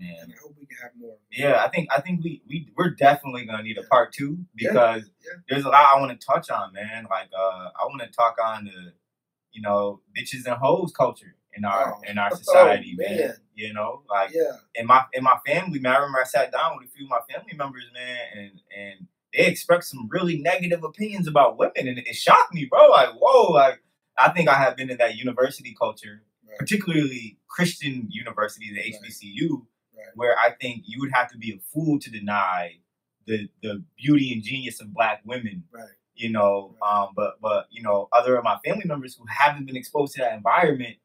man. 0.00 0.16
and 0.22 0.32
i 0.32 0.36
hope 0.42 0.54
we 0.58 0.66
can 0.66 0.76
have 0.82 0.92
more 0.98 1.16
Yeah, 1.30 1.62
I 1.64 1.68
think 1.68 1.88
I 1.96 2.00
think 2.00 2.22
we 2.24 2.42
we 2.48 2.68
we're 2.76 2.90
definitely 2.90 3.44
gonna 3.46 3.62
need 3.62 3.78
a 3.78 3.82
part 3.84 4.12
two 4.12 4.38
because 4.54 5.02
yeah. 5.24 5.32
there's 5.48 5.64
a 5.64 5.68
lot 5.68 5.86
I 5.96 6.00
want 6.00 6.18
to 6.18 6.26
touch 6.26 6.50
on, 6.50 6.72
man. 6.72 7.06
Like 7.10 7.28
uh, 7.36 7.68
I 7.80 7.84
want 7.86 8.02
to 8.02 8.08
talk 8.08 8.36
on 8.42 8.64
the 8.66 8.92
you 9.52 9.62
know 9.62 10.00
bitches 10.16 10.46
and 10.46 10.56
hoes 10.56 10.92
culture 10.92 11.34
in 11.54 11.64
our 11.64 11.94
Oh. 11.96 12.10
in 12.10 12.18
our 12.18 12.30
Oh, 12.32 12.36
society, 12.36 12.94
man. 12.96 13.16
man. 13.18 13.34
You 13.54 13.72
know, 13.74 14.02
like 14.08 14.30
yeah 14.34 14.52
in 14.74 14.86
my 14.86 15.04
in 15.12 15.22
my 15.24 15.38
family, 15.46 15.78
man. 15.78 15.92
I 15.94 15.98
remember 15.98 16.20
I 16.20 16.24
sat 16.24 16.52
down 16.52 16.76
with 16.78 16.88
a 16.88 16.92
few 16.92 17.06
of 17.06 17.10
my 17.10 17.20
family 17.34 17.54
members, 17.56 17.84
man, 17.92 18.18
and 18.36 18.50
and 18.76 19.06
they 19.34 19.46
expressed 19.46 19.90
some 19.90 20.08
really 20.10 20.36
negative 20.36 20.84
opinions 20.84 21.26
about 21.26 21.58
women, 21.58 21.88
and 21.88 21.98
it 21.98 22.14
shocked 22.14 22.52
me, 22.54 22.66
bro. 22.66 22.88
Like, 22.88 23.10
whoa, 23.18 23.50
like 23.52 23.82
I 24.18 24.30
think 24.30 24.48
I 24.48 24.54
have 24.54 24.76
been 24.76 24.90
in 24.90 24.98
that 24.98 25.16
university 25.16 25.74
culture, 25.78 26.22
right, 26.46 26.58
particularly 26.58 27.38
Christian 27.48 28.08
universities, 28.10 28.74
the 28.74 28.80
HBCU, 28.80 29.50
right. 29.50 29.62
Where 30.14 30.38
I 30.38 30.50
think 30.60 30.84
you 30.86 31.00
would 31.00 31.12
have 31.12 31.30
to 31.32 31.38
be 31.38 31.52
a 31.52 31.60
fool 31.72 31.98
to 32.00 32.10
deny 32.10 32.78
the 33.26 33.48
the 33.62 33.84
beauty 33.96 34.32
and 34.32 34.42
genius 34.42 34.80
of 34.80 34.92
black 34.92 35.22
women. 35.24 35.64
right 35.72 35.84
You 36.14 36.30
know, 36.30 36.76
um, 36.86 37.08
but 37.16 37.40
but 37.40 37.66
you 37.70 37.82
know, 37.82 38.08
other 38.12 38.36
of 38.36 38.44
my 38.44 38.58
family 38.64 38.84
members 38.84 39.14
who 39.14 39.24
haven't 39.28 39.66
been 39.66 39.76
exposed 39.76 40.14
to 40.14 40.22
that 40.22 40.34
environment 40.34 40.96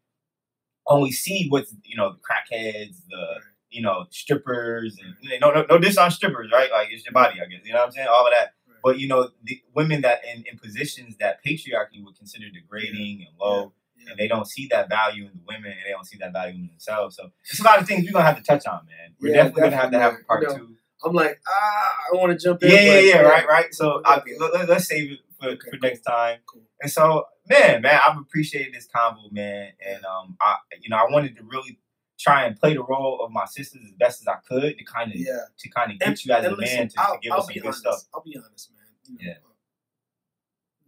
only 0.87 1.11
see 1.11 1.47
what's 1.49 1.73
you 1.83 1.97
know 1.97 2.13
the 2.13 2.19
crackheads, 2.19 2.97
the 3.09 3.17
right. 3.17 3.41
you 3.69 3.81
know 3.81 4.05
strippers, 4.09 4.97
and 5.03 5.41
no 5.41 5.51
no 5.51 5.65
no 5.69 5.77
diss 5.77 5.97
on 5.97 6.11
strippers, 6.11 6.51
right? 6.51 6.71
Like 6.71 6.89
it's 6.91 7.05
your 7.05 7.13
body, 7.13 7.41
I 7.41 7.45
guess. 7.45 7.61
You 7.65 7.73
know 7.73 7.79
what 7.79 7.87
I'm 7.87 7.91
saying? 7.91 8.07
All 8.09 8.25
of 8.25 8.33
that. 8.33 8.53
right. 8.67 8.77
But 8.83 8.99
you 8.99 9.07
know, 9.07 9.29
the 9.43 9.61
women 9.73 10.01
that 10.01 10.21
in, 10.25 10.43
in 10.49 10.57
positions 10.57 11.17
that 11.19 11.39
patriarchy 11.45 12.03
would 12.03 12.17
consider 12.17 12.45
degrading 12.49 13.25
and 13.27 13.37
low, 13.39 13.61
yeah. 13.61 13.67
And 14.09 14.17
they 14.17 14.27
don't 14.27 14.45
see 14.47 14.67
that 14.71 14.89
value 14.89 15.25
in 15.25 15.31
the 15.33 15.43
women, 15.47 15.71
and 15.71 15.81
they 15.85 15.91
don't 15.91 16.05
see 16.05 16.17
that 16.19 16.33
value 16.33 16.55
in 16.55 16.67
themselves. 16.67 17.15
So 17.15 17.29
it's 17.49 17.59
a 17.59 17.63
lot 17.63 17.79
of 17.81 17.87
things 17.87 18.05
we're 18.05 18.13
gonna 18.13 18.25
have 18.25 18.37
to 18.37 18.43
touch 18.43 18.65
on, 18.65 18.85
man. 18.85 19.13
We're 19.19 19.29
Yeah, 19.29 19.43
definitely, 19.43 19.61
gonna 19.63 19.75
have 19.75 19.91
to 19.91 19.99
have 19.99 20.13
a 20.13 20.23
part 20.25 20.41
definitely, 20.41 20.61
you 20.61 20.67
two. 20.69 21.07
i'm 21.09 21.13
like 21.13 21.39
ah 21.47 21.95
i 22.13 22.15
want 22.17 22.31
to 22.31 22.37
jump 22.43 22.63
in 22.63 22.69
Yeah, 22.69 22.81
yeah, 22.81 22.99
yeah, 22.99 23.21
right, 23.21 23.47
right. 23.47 23.73
So 23.73 24.01
I, 24.05 24.21
let, 24.39 24.69
us 24.69 24.87
save 24.87 25.11
it 25.11 25.19
for, 25.39 25.49
Okay, 25.49 25.57
for 25.69 25.71
cool. 25.71 25.79
next 25.81 26.01
time. 26.01 26.39
cool 26.47 26.61
And 26.81 26.91
so, 26.91 27.25
man, 27.49 27.81
man, 27.81 27.99
I've 28.07 28.17
appreciated 28.17 28.73
this 28.73 28.87
convo, 28.93 29.31
man, 29.31 29.71
and 29.85 30.03
um, 30.05 30.35
I, 30.41 30.57
you 30.81 30.89
know, 30.89 30.97
I 30.97 31.05
wanted 31.11 31.35
to 31.37 31.43
really 31.43 31.79
try 32.19 32.45
and 32.45 32.55
play 32.59 32.73
the 32.73 32.83
role 32.83 33.19
of 33.23 33.31
my 33.31 33.45
sisters 33.45 33.81
as 33.85 33.91
best 33.99 34.21
as 34.21 34.27
I 34.27 34.37
could 34.47 34.77
to 34.77 34.83
kind 34.85 35.11
of 35.11 35.17
yeah 35.19 35.39
to 35.59 35.69
kind 35.69 35.91
of 35.91 35.99
get 35.99 36.25
you 36.25 36.33
as 36.33 36.45
a 36.45 36.55
man 36.57 36.87
to, 36.87 36.95
to 36.95 37.19
give 37.21 37.31
I'll 37.31 37.39
us 37.39 37.45
some 37.47 37.53
good 37.55 37.65
honest. 37.65 37.79
stuff. 37.79 38.01
I'll 38.13 38.23
be 38.23 38.35
honest, 38.37 38.71
man. 38.71 38.87
You 39.05 39.13
know, 39.15 39.31
Yeah. 39.31 39.37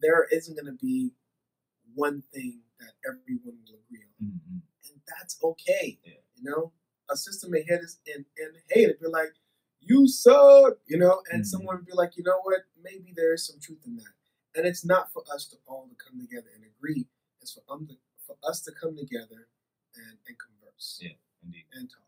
there 0.01 0.27
isn't 0.31 0.55
going 0.55 0.65
to 0.65 0.77
be 0.79 1.11
one 1.93 2.23
thing 2.33 2.61
that 2.79 2.93
everyone 3.07 3.59
will 3.65 3.79
agree 3.79 4.03
on, 4.03 4.27
Mhm. 4.27 4.61
and 4.89 5.01
that's 5.07 5.41
okay. 5.43 5.99
Yeah. 6.03 6.13
You 6.35 6.43
know, 6.43 6.73
a 7.09 7.17
system 7.17 7.51
may 7.51 7.63
hit 7.63 7.81
us 7.83 7.99
and 8.13 8.25
and 8.37 8.57
hate 8.69 8.89
it, 8.89 8.99
be 9.01 9.07
like, 9.07 9.33
"You 9.81 10.07
suck," 10.07 10.79
you 10.85 10.97
know, 10.97 11.23
and 11.31 11.41
Mhm. 11.43 11.47
someone 11.47 11.77
would 11.77 11.85
be 11.85 11.93
like, 11.93 12.17
"You 12.17 12.23
know 12.23 12.39
what? 12.41 12.63
Maybe 12.81 13.13
there 13.13 13.33
is 13.33 13.45
some 13.45 13.59
truth 13.59 13.85
in 13.85 13.95
that." 13.97 14.13
And 14.55 14.65
it's 14.67 14.85
not 14.85 15.11
for 15.13 15.23
us 15.33 15.47
to 15.47 15.57
all 15.67 15.87
to 15.87 15.95
come 15.95 16.19
together 16.19 16.49
and 16.55 16.63
agree. 16.65 17.07
It's 17.41 17.53
for 17.53 17.63
um, 17.69 17.87
for 18.19 18.37
us 18.43 18.61
to 18.63 18.71
come 18.71 18.95
together 18.97 19.47
and 19.95 20.17
and 20.27 20.37
converse 20.39 20.99
Yeah. 21.01 21.13
Indeed, 21.43 21.65
and 21.73 21.89
talk 21.89 22.03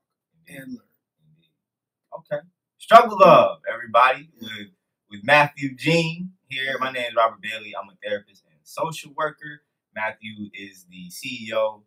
indeed, 0.48 0.58
and 0.62 0.74
learn. 0.74 0.88
indeed. 1.28 1.52
Okay, 2.18 2.40
struggle 2.78 3.20
love, 3.20 3.62
everybody, 3.72 4.30
with 4.40 4.70
with 5.10 5.24
Mathew 5.24 5.76
Jean 5.76 6.38
here. 6.48 6.78
My 6.80 6.92
name 6.92 7.10
is 7.12 7.16
Robert 7.16 7.42
Bailey. 7.42 7.76
I'm 7.76 7.90
a 7.90 7.96
therapist 8.04 8.44
and 8.46 8.60
social 8.64 9.14
worker. 9.14 9.64
Mathew 9.96 10.50
is 10.54 10.86
the 10.90 11.10
CEO 11.10 11.84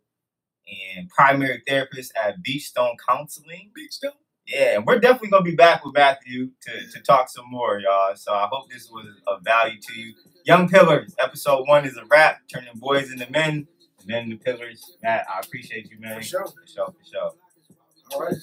and 0.95 1.09
primary 1.09 1.61
therapist 1.67 2.13
at 2.15 2.43
Beachstone 2.43 2.95
Counseling. 3.07 3.71
Beach 3.75 3.99
though. 4.01 4.11
Yeah, 4.47 4.75
and 4.75 4.85
we're 4.85 4.99
definitely 4.99 5.29
gonna 5.29 5.43
be 5.43 5.55
back 5.55 5.83
with 5.83 5.95
Mathew 5.95 6.51
to, 6.61 6.91
to 6.91 6.99
talk 7.01 7.29
some 7.29 7.49
more, 7.49 7.79
y'all. 7.79 8.15
So 8.15 8.33
I 8.33 8.47
hope 8.51 8.69
this 8.69 8.89
was 8.91 9.07
of 9.27 9.43
value 9.43 9.79
to 9.81 9.99
you. 9.99 10.13
Young 10.45 10.69
Pillars, 10.69 11.15
episode 11.19 11.67
one 11.67 11.85
is 11.85 11.97
a 11.97 12.05
wrap, 12.05 12.41
turning 12.53 12.75
boys 12.75 13.11
into 13.11 13.29
men, 13.31 13.67
and 13.99 14.07
then 14.07 14.29
the 14.29 14.37
pillars. 14.37 14.97
Matt, 15.01 15.25
I 15.27 15.39
appreciate 15.39 15.89
you, 15.89 15.99
man. 15.99 16.17
For 16.17 16.23
sure. 16.23 16.45
For 16.45 16.67
sure, 16.67 16.87
for 16.87 17.11
sure. 17.11 17.31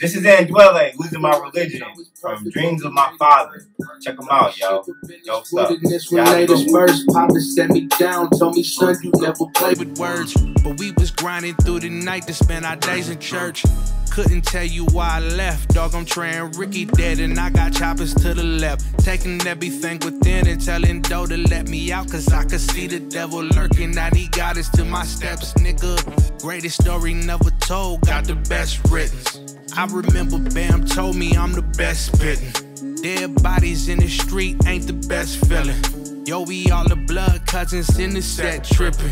This 0.00 0.16
is 0.16 0.24
Andwele, 0.24 0.92
losing 0.98 1.20
my 1.20 1.36
religion 1.38 1.82
from 2.20 2.48
dreams 2.50 2.84
of 2.84 2.92
my 2.92 3.14
father. 3.18 3.66
Check 4.02 4.16
them 4.16 4.28
out, 4.30 4.58
yo. 4.58 4.84
Yo, 5.24 5.42
up? 5.58 5.70
This 5.82 6.10
Yeah, 6.10 6.24
when 6.24 6.28
I 6.28 6.32
latest 6.40 7.06
Papa 7.08 7.40
set 7.40 7.70
me 7.70 7.86
down, 7.98 8.28
told 8.30 8.56
me, 8.56 8.64
son, 8.64 8.96
you 9.02 9.12
never 9.16 9.46
play 9.54 9.74
with 9.74 9.96
words. 9.98 10.34
But 10.64 10.78
we 10.78 10.92
was 10.92 11.10
grinding 11.10 11.54
through 11.56 11.80
the 11.80 11.90
night 11.90 12.26
to 12.26 12.34
spend 12.34 12.66
our 12.66 12.76
days 12.76 13.08
in 13.08 13.18
church. 13.18 13.64
Couldn't 14.10 14.42
tell 14.42 14.64
you 14.64 14.84
why 14.86 15.16
I 15.16 15.20
left. 15.20 15.72
Dog, 15.72 15.94
I'm 15.94 16.04
trying 16.04 16.52
Ricky 16.52 16.84
dead, 16.84 17.18
and 17.18 17.38
I 17.38 17.48
got 17.48 17.72
choppers 17.72 18.14
to 18.16 18.34
the 18.34 18.42
left. 18.42 18.98
Taking 18.98 19.40
everything 19.46 20.00
within 20.00 20.48
and 20.48 20.62
telling 20.62 21.00
Doe 21.00 21.26
to 21.26 21.38
let 21.38 21.68
me 21.68 21.90
out, 21.92 22.10
cause 22.10 22.30
I 22.30 22.44
could 22.44 22.60
see 22.60 22.88
the 22.88 23.00
devil 23.00 23.42
lurking. 23.42 23.92
Now 23.92 24.10
he 24.12 24.28
got 24.28 24.58
us 24.58 24.68
to 24.70 24.84
my 24.84 25.04
steps, 25.04 25.54
nigga. 25.54 26.42
Greatest 26.42 26.82
story 26.82 27.14
never 27.14 27.50
told, 27.60 28.02
got 28.02 28.24
the 28.24 28.34
best 28.34 28.80
written. 28.90 29.51
I 29.74 29.86
remember 29.86 30.38
Bam 30.50 30.84
told 30.84 31.16
me 31.16 31.34
I'm 31.34 31.52
the 31.52 31.62
best 31.62 32.14
spitting. 32.14 32.52
Dead 32.96 33.42
bodies 33.42 33.88
in 33.88 34.00
the 34.00 34.08
street 34.08 34.56
ain't 34.66 34.86
the 34.86 34.92
best 34.92 35.46
feeling. 35.46 36.26
Yo, 36.26 36.42
we 36.42 36.70
all 36.70 36.86
the 36.86 36.96
blood 36.96 37.46
cousins 37.46 37.98
in 37.98 38.12
the 38.12 38.20
set 38.20 38.64
tripping. 38.64 39.10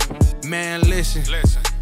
Man, 0.49 0.83
listen. 0.83 1.23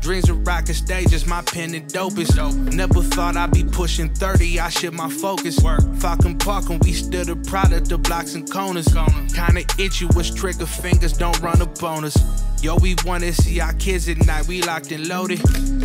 Dreams 0.00 0.30
of 0.30 0.46
rocking 0.46 0.74
stages, 0.74 1.26
my 1.26 1.42
pen 1.42 1.72
the 1.72 1.80
dopest. 1.80 2.36
Never 2.72 3.02
thought 3.02 3.36
I'd 3.36 3.50
be 3.50 3.64
pushing 3.64 4.08
30, 4.14 4.60
I 4.60 4.68
shift 4.68 4.94
my 4.94 5.10
focus. 5.10 5.58
Falcon 6.00 6.38
Park 6.38 6.70
and 6.70 6.82
we 6.82 6.92
still 6.92 7.24
the 7.24 7.36
product 7.36 7.92
of 7.92 8.02
blocks 8.02 8.34
and 8.34 8.50
corners. 8.50 8.88
Kinda 9.34 9.64
itchy 9.78 10.06
with 10.06 10.34
trigger 10.36 10.66
fingers, 10.66 11.12
don't 11.12 11.38
run 11.40 11.60
up 11.60 11.82
on 11.82 12.04
us. 12.04 12.16
Yo, 12.62 12.76
we 12.76 12.96
wanna 13.04 13.32
see 13.32 13.60
our 13.60 13.72
kids 13.74 14.08
at 14.08 14.18
night, 14.26 14.46
we 14.48 14.62
locked 14.62 14.90
and 14.92 15.06
loaded. 15.08 15.40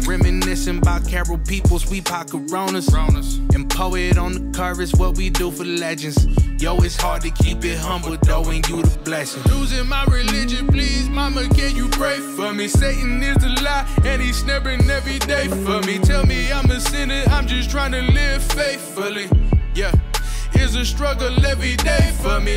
Reminiscing 0.08 0.78
about 0.80 1.08
Carol 1.08 1.38
Peoples, 1.40 1.90
we 1.90 2.02
pop 2.02 2.30
coronas. 2.30 2.88
And 3.54 3.70
poet 3.70 4.18
on 4.18 4.34
the 4.34 4.58
curve 4.58 4.80
is 4.80 4.94
what 4.94 5.18
we 5.18 5.30
do 5.30 5.52
for 5.52 5.66
legends. 5.66 6.26
Yo, 6.60 6.78
it's 6.78 6.96
hard 6.96 7.22
to 7.22 7.30
keep 7.32 7.64
it 7.66 7.78
humble 7.78 8.16
though, 8.24 8.44
and 8.50 8.68
you 8.70 8.82
the 8.82 9.00
blessing. 9.00 9.42
Losing 9.52 9.88
my 9.88 10.04
religion, 10.06 10.68
please, 10.68 11.10
mama, 11.10 11.48
can 11.50 11.76
you 11.76 11.88
pray 11.90 12.20
for 12.36 12.54
me? 12.54 12.68
Satan 12.68 13.22
is 13.24 13.38
the 13.38 13.50
lie, 13.62 13.86
and 14.06 14.22
he's 14.22 14.38
snapping 14.38 14.90
every 14.90 15.20
day 15.20 15.48
for 15.48 15.82
me. 15.82 16.00
Tell 16.00 16.26
me 16.26 16.52
I'm 16.52 16.70
a 16.72 16.80
sinner, 16.80 17.24
I'm 17.28 17.48
just 17.48 17.70
trying 17.70 17.92
to 17.92 18.02
live 18.02 18.44
faithfully. 18.44 19.30
Yeah, 19.76 19.92
it's 20.54 20.76
a 20.76 20.86
struggle 20.86 21.46
every 21.46 21.76
day 21.78 22.12
for 22.22 22.40
me. 22.40 22.52